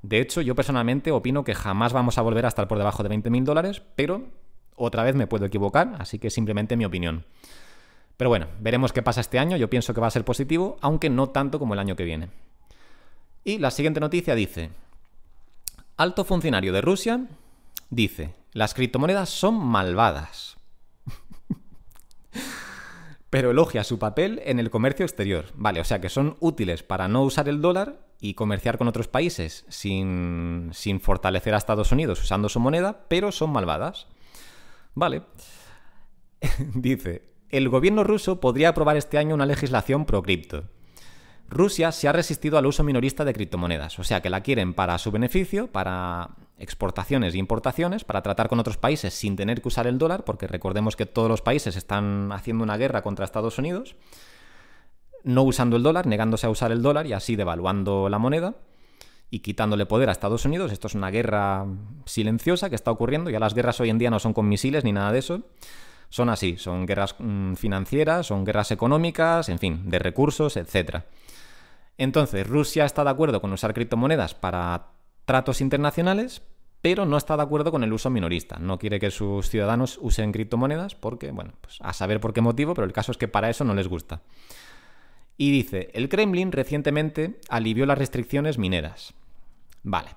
De 0.03 0.19
hecho, 0.19 0.41
yo 0.41 0.53
personalmente 0.53 1.09
opino 1.09 1.43
que 1.43 1.55
jamás 1.55 1.91
vamos 1.91 2.19
a 2.19 2.21
volver 2.21 2.45
a 2.45 2.49
estar 2.49 2.67
por 2.67 2.77
debajo 2.77 3.01
de 3.01 3.09
20.000 3.09 3.45
dólares, 3.45 3.81
pero 3.95 4.27
otra 4.75 5.01
vez 5.01 5.15
me 5.15 5.25
puedo 5.25 5.45
equivocar, 5.45 5.95
así 5.97 6.19
que 6.19 6.29
simplemente 6.29 6.77
mi 6.77 6.85
opinión. 6.85 7.25
Pero 8.17 8.29
bueno, 8.29 8.47
veremos 8.59 8.93
qué 8.93 9.01
pasa 9.01 9.21
este 9.21 9.39
año, 9.39 9.57
yo 9.57 9.69
pienso 9.69 9.93
que 9.93 10.01
va 10.01 10.07
a 10.07 10.11
ser 10.11 10.25
positivo, 10.25 10.77
aunque 10.81 11.09
no 11.09 11.29
tanto 11.29 11.59
como 11.59 11.73
el 11.73 11.79
año 11.79 11.95
que 11.95 12.05
viene. 12.05 12.29
Y 13.43 13.57
la 13.57 13.71
siguiente 13.71 13.99
noticia 13.99 14.35
dice, 14.35 14.69
alto 15.97 16.23
funcionario 16.23 16.73
de 16.73 16.81
Rusia 16.81 17.27
dice, 17.89 18.35
las 18.53 18.73
criptomonedas 18.73 19.29
son 19.29 19.55
malvadas. 19.55 20.57
pero 23.29 23.51
elogia 23.51 23.83
su 23.83 23.97
papel 23.97 24.41
en 24.45 24.59
el 24.59 24.69
comercio 24.69 25.05
exterior. 25.05 25.45
Vale, 25.55 25.81
o 25.81 25.83
sea 25.83 25.99
que 25.99 26.09
son 26.09 26.37
útiles 26.39 26.83
para 26.83 27.07
no 27.07 27.23
usar 27.23 27.49
el 27.49 27.61
dólar 27.61 28.05
y 28.21 28.35
comerciar 28.35 28.77
con 28.77 28.87
otros 28.87 29.07
países 29.07 29.65
sin, 29.69 30.69
sin 30.71 31.01
fortalecer 31.01 31.53
a 31.53 31.57
Estados 31.57 31.91
Unidos 31.91 32.21
usando 32.21 32.47
su 32.47 32.59
moneda, 32.59 33.05
pero 33.09 33.31
son 33.31 33.49
malvadas. 33.49 34.07
Vale. 34.93 35.23
Dice, 36.75 37.32
el 37.53 37.69
gobierno 37.69 38.03
ruso 38.03 38.39
podría 38.39 38.69
aprobar 38.69 38.97
este 38.97 39.19
año 39.19 39.35
una 39.35 39.45
legislación 39.45 40.05
pro 40.05 40.23
cripto. 40.23 40.63
Rusia 41.49 41.91
se 41.91 42.07
ha 42.07 42.11
resistido 42.11 42.57
al 42.57 42.65
uso 42.65 42.83
minorista 42.83 43.25
de 43.25 43.33
criptomonedas, 43.33 43.99
o 43.99 44.03
sea 44.03 44.21
que 44.21 44.31
la 44.31 44.41
quieren 44.41 44.73
para 44.73 44.97
su 44.97 45.11
beneficio, 45.11 45.67
para 45.67 46.31
exportaciones 46.57 47.35
e 47.35 47.37
importaciones, 47.37 48.05
para 48.05 48.23
tratar 48.23 48.49
con 48.49 48.59
otros 48.59 48.77
países 48.77 49.13
sin 49.13 49.35
tener 49.35 49.61
que 49.61 49.67
usar 49.67 49.85
el 49.85 49.99
dólar, 49.99 50.25
porque 50.25 50.47
recordemos 50.47 50.95
que 50.95 51.05
todos 51.05 51.29
los 51.29 51.43
países 51.43 51.75
están 51.75 52.31
haciendo 52.31 52.63
una 52.63 52.75
guerra 52.77 53.03
contra 53.03 53.23
Estados 53.23 53.59
Unidos, 53.59 53.95
no 55.23 55.43
usando 55.43 55.75
el 55.75 55.83
dólar, 55.83 56.07
negándose 56.07 56.47
a 56.47 56.49
usar 56.49 56.71
el 56.71 56.81
dólar 56.81 57.05
y 57.05 57.13
así 57.13 57.35
devaluando 57.35 58.09
la 58.09 58.17
moneda 58.17 58.55
y 59.29 59.39
quitándole 59.39 59.85
poder 59.85 60.09
a 60.09 60.11
Estados 60.11 60.45
Unidos. 60.45 60.71
Esto 60.71 60.87
es 60.87 60.95
una 60.95 61.11
guerra 61.11 61.67
silenciosa 62.05 62.71
que 62.71 62.75
está 62.75 62.89
ocurriendo, 62.89 63.29
ya 63.29 63.39
las 63.39 63.53
guerras 63.53 63.79
hoy 63.79 63.91
en 63.91 63.99
día 63.99 64.09
no 64.09 64.17
son 64.17 64.33
con 64.33 64.49
misiles 64.49 64.83
ni 64.83 64.91
nada 64.91 65.11
de 65.11 65.19
eso. 65.19 65.43
Son 66.13 66.29
así, 66.29 66.57
son 66.57 66.85
guerras 66.85 67.15
mm, 67.17 67.55
financieras, 67.55 68.27
son 68.27 68.45
guerras 68.45 68.69
económicas, 68.69 69.49
en 69.49 69.57
fin, 69.57 69.89
de 69.89 69.97
recursos, 69.97 70.57
etcétera. 70.57 71.07
Entonces, 71.97 72.45
Rusia 72.45 72.85
está 72.85 73.03
de 73.03 73.09
acuerdo 73.09 73.41
con 73.41 73.51
usar 73.51 73.73
criptomonedas 73.73 74.35
para 74.35 74.89
tratos 75.25 75.59
internacionales, 75.59 76.43
pero 76.83 77.07
no 77.07 77.17
está 77.17 77.35
de 77.35 77.41
acuerdo 77.41 77.71
con 77.71 77.83
el 77.83 77.91
uso 77.91 78.11
minorista. 78.11 78.57
No 78.59 78.77
quiere 78.77 78.99
que 78.99 79.09
sus 79.09 79.49
ciudadanos 79.49 79.97
usen 80.03 80.31
criptomonedas 80.31 80.93
porque, 80.93 81.31
bueno, 81.31 81.53
pues 81.61 81.79
a 81.81 81.93
saber 81.93 82.19
por 82.19 82.31
qué 82.31 82.41
motivo, 82.41 82.75
pero 82.75 82.85
el 82.85 82.93
caso 82.93 83.11
es 83.11 83.17
que 83.17 83.27
para 83.27 83.49
eso 83.49 83.63
no 83.63 83.73
les 83.73 83.87
gusta. 83.87 84.21
Y 85.35 85.49
dice, 85.49 85.89
el 85.95 86.09
Kremlin 86.09 86.51
recientemente 86.51 87.39
alivió 87.49 87.87
las 87.87 87.97
restricciones 87.97 88.59
mineras. 88.59 89.15
Vale. 89.81 90.11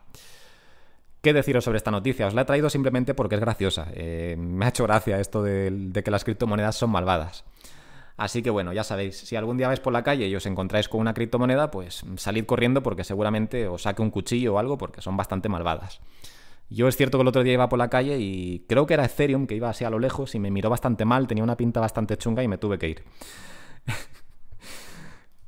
¿Qué 1.26 1.32
deciros 1.32 1.64
sobre 1.64 1.78
esta 1.78 1.90
noticia? 1.90 2.28
Os 2.28 2.34
la 2.34 2.42
he 2.42 2.44
traído 2.44 2.70
simplemente 2.70 3.12
porque 3.12 3.34
es 3.34 3.40
graciosa. 3.40 3.88
Eh, 3.94 4.36
me 4.38 4.64
ha 4.64 4.68
hecho 4.68 4.84
gracia 4.84 5.18
esto 5.18 5.42
de 5.42 6.02
que 6.04 6.10
las 6.12 6.22
criptomonedas 6.22 6.76
son 6.76 6.90
malvadas. 6.90 7.42
Así 8.16 8.44
que 8.44 8.50
bueno, 8.50 8.72
ya 8.72 8.84
sabéis, 8.84 9.16
si 9.16 9.34
algún 9.34 9.56
día 9.56 9.66
vais 9.66 9.80
por 9.80 9.92
la 9.92 10.04
calle 10.04 10.28
y 10.28 10.36
os 10.36 10.46
encontráis 10.46 10.88
con 10.88 11.00
una 11.00 11.14
criptomoneda, 11.14 11.72
pues 11.72 12.04
salid 12.14 12.44
corriendo 12.44 12.80
porque 12.84 13.02
seguramente 13.02 13.66
os 13.66 13.82
saque 13.82 14.02
un 14.02 14.12
cuchillo 14.12 14.54
o 14.54 14.58
algo 14.60 14.78
porque 14.78 15.02
son 15.02 15.16
bastante 15.16 15.48
malvadas. 15.48 15.98
Yo 16.70 16.86
es 16.86 16.96
cierto 16.96 17.18
que 17.18 17.22
el 17.22 17.28
otro 17.28 17.42
día 17.42 17.54
iba 17.54 17.68
por 17.68 17.80
la 17.80 17.90
calle 17.90 18.20
y 18.20 18.64
creo 18.68 18.86
que 18.86 18.94
era 18.94 19.04
Ethereum, 19.04 19.48
que 19.48 19.56
iba 19.56 19.68
así 19.68 19.84
a 19.84 19.90
lo 19.90 19.98
lejos 19.98 20.36
y 20.36 20.38
me 20.38 20.52
miró 20.52 20.70
bastante 20.70 21.04
mal, 21.04 21.26
tenía 21.26 21.42
una 21.42 21.56
pinta 21.56 21.80
bastante 21.80 22.16
chunga 22.16 22.44
y 22.44 22.46
me 22.46 22.56
tuve 22.56 22.78
que 22.78 22.88
ir. 22.88 23.04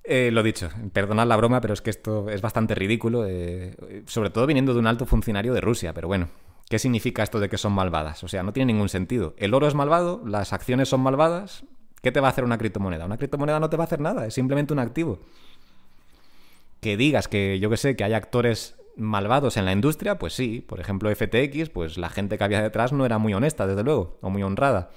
Eh, 0.09 0.31
lo 0.33 0.42
dicho, 0.42 0.71
perdonad 0.92 1.27
la 1.27 1.37
broma, 1.37 1.61
pero 1.61 1.75
es 1.75 1.83
que 1.83 1.90
esto 1.90 2.31
es 2.31 2.40
bastante 2.40 2.75
ridículo, 2.75 3.27
eh, 3.27 3.77
sobre 4.07 4.31
todo 4.31 4.47
viniendo 4.47 4.73
de 4.73 4.81
un 4.81 4.87
alto 4.87 5.07
funcionario 5.07 5.53
de 5.53 5.61
Rusia, 5.61 5.92
pero 5.92 6.09
bueno, 6.09 6.29
¿qué 6.68 6.79
significa 6.79 7.23
esto 7.23 7.40
de 7.40 7.49
que 7.49 7.59
son 7.59 7.73
malvadas? 7.73 8.25
O 8.25 8.29
sea, 8.29 8.42
no 8.42 8.53
tiene 8.53 8.73
ningún 8.73 8.88
sentido. 8.88 9.35
El 9.37 9.55
oro 9.55 9.68
es 9.68 9.75
malvado, 9.75 10.23
las 10.27 10.53
acciones 10.53 10.88
son 10.88 11.01
malvadas, 11.01 11.64
¿qué 12.03 12.11
te 12.11 12.21
va 12.21 12.29
a 12.29 12.31
hacer 12.31 12.44
una 12.44 12.59
criptomoneda? 12.59 13.05
Una 13.05 13.18
criptomoneda 13.18 13.61
no 13.61 13.71
te 13.71 13.77
va 13.77 13.85
a 13.85 13.87
hacer 13.87 14.01
nada, 14.01 14.27
es 14.27 14.35
simplemente 14.35 14.73
un 14.73 14.79
activo. 14.79 15.18
Que 16.81 16.97
digas 16.97 17.29
que, 17.29 17.59
yo 17.61 17.68
que 17.71 17.77
sé, 17.77 17.94
que 17.94 18.05
hay 18.05 18.14
actores 18.14 18.77
malvados 18.97 19.57
en 19.57 19.64
la 19.64 19.73
industria, 19.73 20.18
pues 20.18 20.33
sí. 20.33 20.64
Por 20.66 20.81
ejemplo, 20.81 21.14
FTX, 21.14 21.71
pues 21.71 21.99
la 21.99 22.09
gente 22.09 22.38
que 22.38 22.44
había 22.44 22.62
detrás 22.62 22.92
no 22.92 23.05
era 23.07 23.18
muy 23.18 23.35
honesta, 23.35 23.66
desde 23.66 23.85
luego, 23.85 24.18
o 24.21 24.31
muy 24.31 24.42
honrada. 24.42 24.90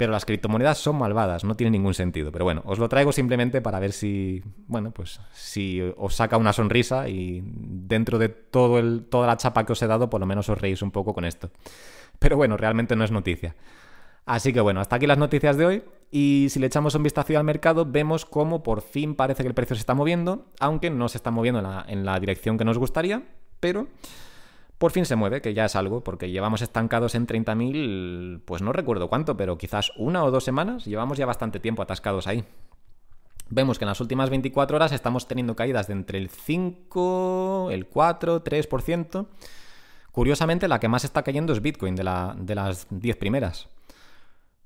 Pero 0.00 0.12
las 0.12 0.24
criptomonedas 0.24 0.78
son 0.78 0.96
malvadas, 0.96 1.44
no 1.44 1.56
tiene 1.56 1.72
ningún 1.72 1.92
sentido. 1.92 2.32
Pero 2.32 2.46
bueno, 2.46 2.62
os 2.64 2.78
lo 2.78 2.88
traigo 2.88 3.12
simplemente 3.12 3.60
para 3.60 3.78
ver 3.78 3.92
si, 3.92 4.42
bueno, 4.66 4.92
pues 4.92 5.20
si 5.34 5.82
os 5.98 6.14
saca 6.14 6.38
una 6.38 6.54
sonrisa 6.54 7.10
y 7.10 7.42
dentro 7.44 8.16
de 8.16 8.30
todo 8.30 8.78
el, 8.78 9.04
toda 9.10 9.26
la 9.26 9.36
chapa 9.36 9.66
que 9.66 9.72
os 9.72 9.82
he 9.82 9.86
dado, 9.86 10.08
por 10.08 10.18
lo 10.18 10.24
menos 10.24 10.48
os 10.48 10.58
reís 10.58 10.80
un 10.80 10.90
poco 10.90 11.12
con 11.12 11.26
esto. 11.26 11.50
Pero 12.18 12.38
bueno, 12.38 12.56
realmente 12.56 12.96
no 12.96 13.04
es 13.04 13.10
noticia. 13.10 13.54
Así 14.24 14.54
que 14.54 14.62
bueno, 14.62 14.80
hasta 14.80 14.96
aquí 14.96 15.06
las 15.06 15.18
noticias 15.18 15.58
de 15.58 15.66
hoy. 15.66 15.82
Y 16.10 16.46
si 16.48 16.60
le 16.60 16.68
echamos 16.68 16.94
un 16.94 17.02
vistazo 17.02 17.36
al 17.36 17.44
mercado, 17.44 17.84
vemos 17.84 18.24
cómo 18.24 18.62
por 18.62 18.80
fin 18.80 19.14
parece 19.14 19.42
que 19.42 19.48
el 19.48 19.54
precio 19.54 19.76
se 19.76 19.80
está 19.80 19.92
moviendo, 19.92 20.46
aunque 20.60 20.88
no 20.88 21.10
se 21.10 21.18
está 21.18 21.30
moviendo 21.30 21.60
en 21.86 22.06
la, 22.06 22.20
dirección 22.20 22.56
que 22.56 22.64
nos 22.64 22.78
gustaría, 22.78 23.22
pero 23.60 23.86
por 24.80 24.92
fin 24.92 25.04
se 25.04 25.14
mueve, 25.14 25.42
que 25.42 25.52
ya 25.52 25.66
es 25.66 25.76
algo, 25.76 26.02
porque 26.02 26.30
llevamos 26.30 26.62
estancados 26.62 27.14
en 27.14 27.26
30.000, 27.26 28.40
pues 28.46 28.62
no 28.62 28.72
recuerdo 28.72 29.10
cuánto, 29.10 29.36
pero 29.36 29.58
quizás 29.58 29.92
una 29.98 30.24
o 30.24 30.30
dos 30.30 30.42
semanas, 30.42 30.86
llevamos 30.86 31.18
ya 31.18 31.26
bastante 31.26 31.60
tiempo 31.60 31.82
atascados 31.82 32.26
ahí. 32.26 32.46
Vemos 33.50 33.78
que 33.78 33.84
en 33.84 33.90
las 33.90 34.00
últimas 34.00 34.30
24 34.30 34.76
horas 34.76 34.92
estamos 34.92 35.28
teniendo 35.28 35.54
caídas 35.54 35.86
de 35.86 35.92
entre 35.92 36.16
el 36.16 36.30
5, 36.30 37.68
el 37.70 37.88
4, 37.88 38.42
3%. 38.42 39.26
Curiosamente, 40.12 40.66
la 40.66 40.80
que 40.80 40.88
más 40.88 41.04
está 41.04 41.22
cayendo 41.22 41.52
es 41.52 41.60
Bitcoin, 41.60 41.94
de, 41.94 42.32
de 42.38 42.54
las 42.54 42.86
10 42.88 43.16
primeras 43.18 43.68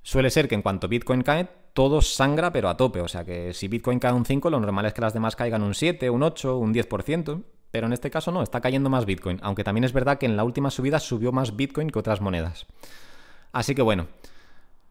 suele 0.04 0.30
ser 0.30 0.46
que 0.46 0.54
en 0.54 0.62
cuanto 0.62 0.86
Bitcoin 0.86 1.22
cae, 1.22 1.48
todo 1.72 2.00
sangra 2.00 2.52
pero 2.52 2.68
a 2.68 2.76
tope. 2.76 3.00
O 3.00 3.08
sea 3.08 3.24
que 3.24 3.52
si 3.52 3.66
Bitcoin 3.66 3.98
cae 3.98 4.12
un 4.12 4.24
5, 4.24 4.48
lo 4.50 4.60
normal 4.60 4.86
es 4.86 4.94
que 4.94 5.00
las 5.00 5.14
demás 5.14 5.34
caigan 5.34 5.62
un 5.62 5.74
7, 5.74 6.08
un 6.10 6.22
8, 6.22 6.56
un 6.56 6.72
10%. 6.72 7.42
Pero 7.74 7.88
en 7.88 7.92
este 7.92 8.08
caso 8.08 8.30
no, 8.30 8.40
está 8.40 8.60
cayendo 8.60 8.88
más 8.88 9.04
Bitcoin. 9.04 9.40
Aunque 9.42 9.64
también 9.64 9.82
es 9.82 9.92
verdad 9.92 10.16
que 10.16 10.26
en 10.26 10.36
la 10.36 10.44
última 10.44 10.70
subida 10.70 11.00
subió 11.00 11.32
más 11.32 11.56
Bitcoin 11.56 11.90
que 11.90 11.98
otras 11.98 12.20
monedas. 12.20 12.66
Así 13.50 13.74
que 13.74 13.82
bueno, 13.82 14.06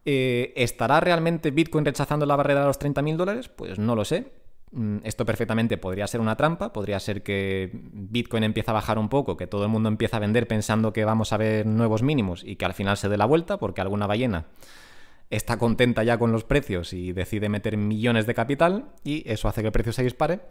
eh, 0.04 0.52
¿estará 0.58 1.00
realmente 1.00 1.52
Bitcoin 1.52 1.86
rechazando 1.86 2.26
la 2.26 2.36
barrera 2.36 2.60
de 2.60 2.66
los 2.66 2.82
30.000 2.82 3.16
dólares? 3.16 3.48
Pues 3.48 3.80
no 3.80 3.96
lo 3.96 4.04
sé. 4.04 4.34
Mm, 4.74 4.98
esto 5.06 5.26
perfectamente 5.26 5.78
podría 5.78 6.06
ser 6.08 6.20
una 6.20 6.36
trampa, 6.36 6.74
podría 6.74 7.00
ser 7.00 7.24
que 7.24 7.70
Bitcoin 7.72 8.44
empieza 8.44 8.72
a 8.72 8.74
bajar 8.74 9.00
un 9.00 9.08
poco, 9.08 9.38
que 9.38 9.48
todo 9.48 9.64
el 9.64 9.70
mundo 9.70 9.88
empieza 9.88 10.18
a 10.18 10.20
vender 10.20 10.46
pensando 10.50 10.92
que 10.92 11.06
vamos 11.06 11.32
a 11.32 11.38
ver 11.38 11.66
nuevos 11.66 12.04
mínimos 12.04 12.44
y 12.44 12.58
que 12.58 12.66
al 12.66 12.74
final 12.74 12.98
se 12.98 13.08
dé 13.08 13.16
la 13.16 13.24
vuelta 13.24 13.60
porque 13.60 13.80
alguna 13.80 14.08
ballena 14.08 14.48
está 15.30 15.58
contenta 15.58 16.04
ya 16.04 16.18
con 16.18 16.34
los 16.34 16.44
precios 16.44 16.92
y 16.92 17.14
decide 17.14 17.48
meter 17.48 17.78
millones 17.78 18.26
de 18.26 18.34
capital 18.34 18.90
y 19.06 19.24
eso 19.26 19.48
hace 19.48 19.62
que 19.62 19.68
el 19.68 19.72
precio 19.72 19.94
se 19.94 20.04
dispare. 20.04 20.42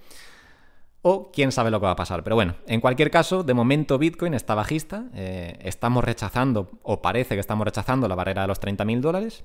O 1.03 1.33
quién 1.33 1.53
sabe 1.53 1.71
lo 1.71 1.81
que 1.81 1.87
va 1.87 1.93
a 1.93 1.97
pasar. 1.97 2.23
Pero 2.23 2.37
bueno, 2.37 2.55
en 2.67 2.81
cualquier 2.81 3.11
caso, 3.11 3.43
de 3.43 3.55
momento 3.55 3.99
Bitcoin 3.99 4.35
está 4.35 4.55
bajista. 4.55 5.07
Eh, 5.15 5.59
estamos 5.63 6.05
rechazando, 6.05 6.71
o 6.83 7.03
parece 7.03 7.35
que 7.35 7.41
estamos 7.41 7.65
rechazando 7.65 8.09
la 8.09 8.15
barrera 8.15 8.43
de 8.43 8.49
los 8.49 8.61
30.000 8.61 9.01
dólares. 9.01 9.45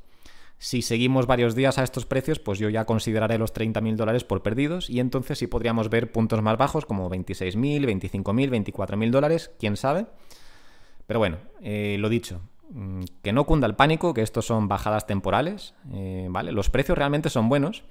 Si 0.60 0.82
seguimos 0.82 1.28
varios 1.28 1.56
días 1.56 1.78
a 1.78 1.84
estos 1.84 2.06
precios, 2.06 2.40
pues 2.40 2.58
yo 2.58 2.70
ya 2.70 2.86
consideraré 2.86 3.38
los 3.38 3.54
30.000 3.54 3.96
dólares 3.96 4.24
por 4.24 4.42
perdidos 4.42 4.90
y 4.90 5.00
entonces 5.00 5.38
sí 5.38 5.48
podríamos 5.48 5.90
ver 5.90 6.12
puntos 6.12 6.42
más 6.42 6.58
bajos 6.58 6.86
como 6.86 7.10
26.000, 7.10 7.86
25.000, 7.86 8.74
24.000 8.74 9.12
dólares, 9.12 9.52
quién 9.60 9.78
sabe. 9.78 10.08
Pero 11.06 11.20
bueno, 11.20 11.38
eh, 11.62 11.98
lo 12.00 12.10
dicho, 12.10 12.42
Mm, 12.70 13.04
que 13.22 13.32
no 13.32 13.46
cunda 13.46 13.66
el 13.66 13.76
pánico, 13.76 14.14
que 14.14 14.22
estos 14.22 14.46
son 14.46 14.68
bajadas 14.68 15.08
temporales, 15.08 15.74
eh, 15.94 16.28
¿vale? 16.30 16.52
Los 16.52 16.70
precios 16.70 16.98
realmente 16.98 17.30
son 17.30 17.50
buenos. 17.50 17.84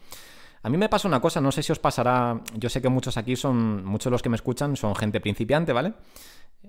A 0.67 0.69
mí 0.69 0.79
me 0.79 0.89
pasa 0.89 1.07
una 1.07 1.21
cosa, 1.21 1.41
no 1.41 1.53
sé 1.53 1.63
si 1.63 1.71
os 1.71 1.79
pasará, 1.79 2.41
yo 2.57 2.69
sé 2.69 2.83
que 2.83 2.89
muchos 2.89 3.17
aquí 3.17 3.37
son, 3.37 3.85
muchos 3.85 4.07
de 4.07 4.11
los 4.11 4.21
que 4.21 4.29
me 4.29 4.35
escuchan 4.35 4.75
son 4.75 4.97
gente 4.97 5.21
principiante, 5.21 5.73
¿vale? 5.73 5.95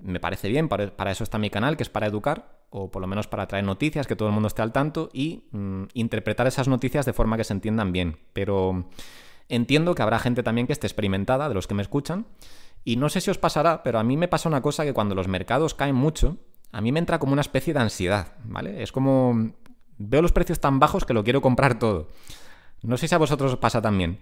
Me 0.00 0.20
parece 0.20 0.48
bien, 0.48 0.68
para, 0.68 1.10
eso 1.10 1.24
está 1.24 1.36
mi 1.36 1.50
canal, 1.50 1.76
que 1.76 1.82
es 1.82 1.88
para 1.88 2.06
educar, 2.06 2.60
o 2.70 2.92
por 2.92 3.02
lo 3.02 3.08
menos 3.08 3.26
para 3.26 3.48
traer 3.48 3.64
noticias, 3.64 4.06
que 4.06 4.14
todo 4.14 4.28
el 4.28 4.34
mundo 4.34 4.46
esté 4.46 4.62
al 4.62 4.70
tanto 4.70 5.10
y 5.12 5.48
mm, 5.50 5.86
interpretar 5.94 6.46
esas 6.46 6.68
noticias 6.68 7.06
de 7.06 7.12
forma 7.12 7.36
que 7.36 7.42
se 7.42 7.52
entiendan 7.52 7.90
bien. 7.90 8.18
Pero 8.34 8.88
entiendo 9.48 9.96
que 9.96 10.02
habrá 10.02 10.20
gente 10.20 10.44
también 10.44 10.68
que 10.68 10.74
esté 10.74 10.86
experimentada, 10.86 11.48
de 11.48 11.56
los 11.56 11.66
que 11.66 11.74
me 11.74 11.82
escuchan, 11.82 12.26
y 12.84 12.94
no 12.94 13.08
sé 13.08 13.20
si 13.20 13.32
os 13.32 13.38
pasará, 13.38 13.82
pero 13.82 13.98
a 13.98 14.04
mí 14.04 14.16
me 14.16 14.28
pasa 14.28 14.48
una 14.48 14.62
cosa 14.62 14.84
que 14.84 14.94
cuando 14.94 15.16
los 15.16 15.26
mercados 15.26 15.74
caen 15.74 15.96
mucho, 15.96 16.36
a 16.70 16.80
mí 16.80 16.92
me 16.92 17.00
entra 17.00 17.18
como 17.18 17.32
una 17.32 17.42
especie 17.42 17.74
de 17.74 17.80
ansiedad, 17.80 18.28
¿vale? 18.44 18.80
Es 18.80 18.92
como 18.92 19.54
veo 19.96 20.22
los 20.22 20.30
precios 20.30 20.60
tan 20.60 20.78
bajos 20.78 21.04
que 21.04 21.14
lo 21.14 21.24
quiero 21.24 21.42
comprar 21.42 21.80
todo. 21.80 22.06
No 22.82 22.96
sé 22.96 23.08
si 23.08 23.14
a 23.14 23.18
vosotros 23.18 23.52
os 23.52 23.58
pasa 23.58 23.82
también. 23.82 24.20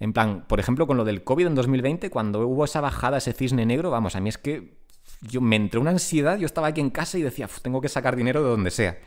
En 0.00 0.12
plan, 0.12 0.44
por 0.46 0.60
ejemplo, 0.60 0.86
con 0.86 0.96
lo 0.96 1.04
del 1.04 1.24
COVID 1.24 1.46
en 1.46 1.54
2020, 1.54 2.10
cuando 2.10 2.46
hubo 2.46 2.64
esa 2.64 2.80
bajada, 2.80 3.18
ese 3.18 3.32
cisne 3.32 3.66
negro, 3.66 3.90
vamos, 3.90 4.14
a 4.14 4.20
mí 4.20 4.28
es 4.28 4.38
que 4.38 4.78
yo 5.22 5.40
me 5.40 5.56
entró 5.56 5.80
una 5.80 5.90
ansiedad, 5.90 6.38
yo 6.38 6.46
estaba 6.46 6.68
aquí 6.68 6.80
en 6.80 6.90
casa 6.90 7.18
y 7.18 7.22
decía, 7.22 7.48
tengo 7.62 7.80
que 7.80 7.88
sacar 7.88 8.14
dinero 8.14 8.42
de 8.42 8.50
donde 8.50 8.70
sea. 8.70 8.98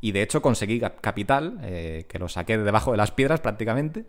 Y 0.00 0.12
de 0.12 0.22
hecho 0.22 0.42
conseguí 0.42 0.80
capital, 0.80 1.60
eh, 1.62 2.06
que 2.08 2.18
lo 2.18 2.28
saqué 2.28 2.58
de 2.58 2.64
debajo 2.64 2.90
de 2.90 2.96
las 2.96 3.12
piedras 3.12 3.40
prácticamente. 3.40 4.06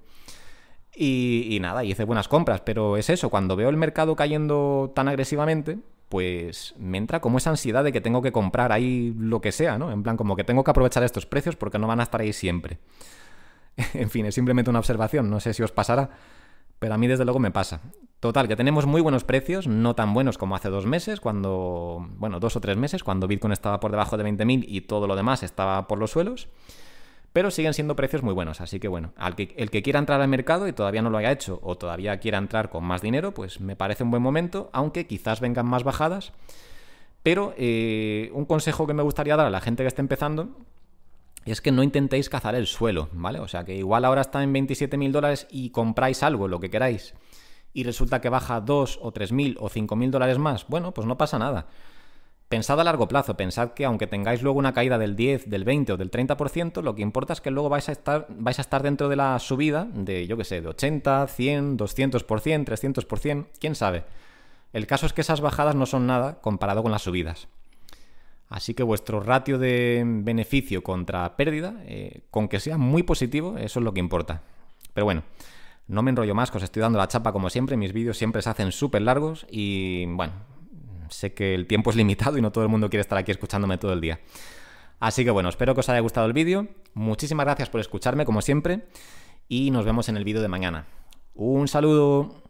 Y, 0.96 1.48
y 1.52 1.60
nada, 1.60 1.84
hice 1.84 2.04
buenas 2.06 2.28
compras, 2.28 2.62
pero 2.62 2.98
es 2.98 3.10
eso, 3.10 3.30
cuando 3.30 3.56
veo 3.56 3.70
el 3.70 3.78
mercado 3.78 4.16
cayendo 4.16 4.92
tan 4.96 5.08
agresivamente, 5.08 5.78
pues 6.10 6.76
me 6.78 6.98
entra 6.98 7.22
como 7.22 7.38
esa 7.38 7.52
ansiedad 7.52 7.84
de 7.84 7.94
que 7.94 8.02
tengo 8.02 8.22
que 8.22 8.34
comprar 8.34 8.74
ahí 8.74 9.14
lo 9.18 9.40
que 9.40 9.54
sea, 9.54 9.78
¿no? 9.78 9.92
En 9.92 10.04
plan, 10.04 10.18
como 10.18 10.36
que 10.36 10.44
tengo 10.44 10.64
que 10.64 10.72
aprovechar 10.72 11.04
estos 11.04 11.26
precios 11.26 11.56
porque 11.56 11.80
no 11.80 11.88
van 11.88 12.02
a 12.02 12.04
estar 12.04 12.20
ahí 12.20 12.34
siempre. 12.34 12.80
en 13.94 14.10
fin, 14.10 14.26
es 14.26 14.36
simplemente 14.36 14.70
una 14.70 14.80
observación, 14.80 15.30
no 15.30 15.40
sé 15.40 15.54
si 15.54 15.64
os 15.64 15.72
pasará, 15.72 16.10
pero 16.80 16.94
a 16.94 16.98
mí 16.98 17.08
desde 17.08 17.26
luego 17.26 17.40
me 17.40 17.52
pasa. 17.52 17.82
Total, 18.20 18.48
que 18.48 18.56
tenemos 18.56 18.86
muy 18.86 19.02
buenos 19.02 19.24
precios, 19.24 19.68
no 19.68 19.96
tan 19.96 20.14
buenos 20.14 20.38
como 20.38 20.56
hace 20.56 20.70
dos 20.70 20.86
meses, 20.86 21.20
cuando, 21.20 22.08
bueno, 22.18 22.40
dos 22.40 22.56
o 22.56 22.62
tres 22.62 22.78
meses, 22.78 23.04
cuando 23.04 23.28
Bitcoin 23.28 23.52
estaba 23.52 23.80
por 23.80 23.90
debajo 23.90 24.16
de 24.16 24.24
20.000 24.24 24.66
y 24.68 24.82
todo 24.82 25.08
lo 25.08 25.16
demás 25.16 25.42
estaba 25.42 25.88
por 25.88 25.98
los 25.98 26.12
suelos. 26.12 26.48
Pero 27.34 27.50
siguen 27.50 27.74
siendo 27.74 27.96
precios 27.96 28.24
muy 28.24 28.34
buenos, 28.34 28.62
así 28.62 28.80
que 28.80 28.88
bueno, 28.90 29.14
al 29.16 29.36
que, 29.36 29.56
el 29.58 29.72
que 29.72 29.82
quiera 29.82 30.00
entrar 30.00 30.22
al 30.22 30.28
mercado 30.28 30.68
y 30.68 30.74
todavía 30.74 31.02
no 31.02 31.10
lo 31.10 31.18
haya 31.18 31.32
hecho 31.32 31.60
o 31.64 31.78
todavía 31.78 32.20
quiera 32.20 32.38
entrar 32.38 32.70
con 32.70 32.84
más 32.84 33.02
dinero, 33.02 33.34
pues 33.34 33.62
me 33.62 33.76
parece 33.76 34.04
un 34.04 34.12
buen 34.12 34.22
momento, 34.22 34.70
aunque 34.74 35.08
quizás 35.08 35.40
vengan 35.40 35.66
más 35.66 35.84
bajadas. 35.84 36.34
Pero 37.24 37.54
eh, 37.58 38.30
un 38.34 38.46
consejo 38.46 38.86
que 38.86 38.94
me 38.94 39.02
gustaría 39.02 39.36
dar 39.36 39.48
a 39.48 39.52
la 39.52 39.62
gente 39.62 39.84
que 39.84 39.88
esté 39.88 40.02
empezando 40.02 40.50
es 41.46 41.62
que 41.62 41.72
no 41.72 41.84
intentéis 41.84 42.30
cazar 42.30 42.56
el 42.56 42.68
suelo, 42.68 43.10
¿vale? 43.14 43.40
O 43.40 43.48
sea, 43.48 43.64
que 43.64 43.76
igual 43.76 44.06
ahora 44.06 44.22
está 44.22 44.44
en 44.44 44.54
27.000 44.54 45.12
dólares 45.12 45.48
y 45.50 45.72
compráis 45.72 46.22
algo, 46.22 46.48
lo 46.48 46.60
que 46.60 46.70
queráis, 46.70 47.16
y 47.74 47.84
resulta 47.84 48.22
que 48.22 48.30
baja 48.30 48.62
2 48.62 49.00
o 49.02 49.14
3.000 49.14 49.58
o 49.60 49.70
5.000 49.70 50.10
dólares 50.10 50.38
más, 50.38 50.68
bueno, 50.68 50.94
pues 50.94 51.08
no 51.08 51.18
pasa 51.18 51.40
nada. 51.40 51.68
Pensad 52.52 52.82
a 52.82 52.84
largo 52.84 53.08
plazo, 53.08 53.38
pensad 53.38 53.72
que 53.72 53.86
aunque 53.86 54.08
tengáis 54.08 54.42
luego 54.42 54.60
una 54.60 54.74
caída 54.74 54.98
del 54.98 55.16
10, 55.16 55.50
del 55.50 55.64
20 55.64 55.94
o 55.94 55.98
del 55.98 56.12
30%, 56.12 56.82
lo 56.82 56.96
que 56.96 57.02
importa 57.02 57.32
es 57.32 57.40
que 57.40 57.50
luego 57.50 57.70
vais 57.70 57.88
a 57.88 57.94
estar, 57.94 58.28
vais 58.30 58.60
a 58.60 58.62
estar 58.62 58.84
dentro 58.84 59.08
de 59.08 59.16
la 59.16 59.40
subida 59.40 59.88
de, 59.94 60.28
yo 60.28 60.36
qué 60.36 60.44
sé, 60.44 60.60
de 60.60 60.68
80, 60.68 61.28
100, 61.28 61.78
200%, 61.78 62.66
300%, 62.66 63.48
quién 63.58 63.74
sabe. 63.74 64.04
El 64.74 64.86
caso 64.86 65.06
es 65.06 65.14
que 65.14 65.22
esas 65.22 65.40
bajadas 65.40 65.76
no 65.76 65.86
son 65.86 66.08
nada 66.08 66.42
comparado 66.42 66.84
con 66.84 66.92
las 66.92 67.04
subidas. 67.04 67.48
Así 68.52 68.74
que 68.74 68.84
vuestro 68.84 69.22
ratio 69.22 69.58
de 69.58 70.04
beneficio 70.06 70.84
contra 70.84 71.38
pérdida, 71.38 71.74
eh, 71.86 72.24
con 72.30 72.50
que 72.50 72.60
sea 72.60 72.78
muy 72.78 73.02
positivo, 73.02 73.58
eso 73.58 73.80
es 73.80 73.84
lo 73.86 73.94
que 73.94 74.02
importa. 74.02 74.42
Pero 74.94 75.06
bueno, 75.06 75.24
no 75.88 76.04
me 76.04 76.10
enrollo 76.12 76.36
más, 76.36 76.52
que 76.52 76.58
os 76.58 76.64
estoy 76.64 76.82
dando 76.82 77.00
la 77.00 77.08
chapa 77.08 77.32
como 77.32 77.50
siempre, 77.50 77.78
mis 77.78 77.94
vídeos 77.94 78.18
siempre 78.18 78.42
se 78.42 78.50
hacen 78.50 78.74
súper 78.74 79.04
largos 79.04 79.48
y 79.50 80.06
bueno, 80.06 80.34
sé 81.08 81.34
que 81.34 81.56
el 81.56 81.66
tiempo 81.66 81.92
es 81.92 81.96
limitado 81.96 82.38
y 82.38 82.42
no 82.42 82.52
todo 82.52 82.66
el 82.66 82.70
mundo 82.70 82.90
quiere 82.90 83.00
estar 83.00 83.18
aquí 83.18 83.32
escuchándome 83.32 83.78
todo 83.78 83.94
el 83.94 84.02
día. 84.02 84.20
Así 85.00 85.24
que 85.24 85.32
bueno, 85.32 85.48
espero 85.48 85.74
que 85.74 85.80
os 85.80 85.88
haya 85.88 86.02
gustado 86.02 86.28
el 86.28 86.34
vídeo. 86.34 86.68
Muchísimas 86.94 87.46
gracias 87.46 87.70
por 87.70 87.80
escucharme 87.80 88.26
como 88.26 88.42
siempre 88.42 88.86
y 89.48 89.72
nos 89.72 89.86
vemos 89.86 90.10
en 90.10 90.18
el 90.18 90.26
vídeo 90.26 90.42
de 90.42 90.50
mañana. 90.50 90.88
Un 91.36 91.70
saludo. 91.70 92.41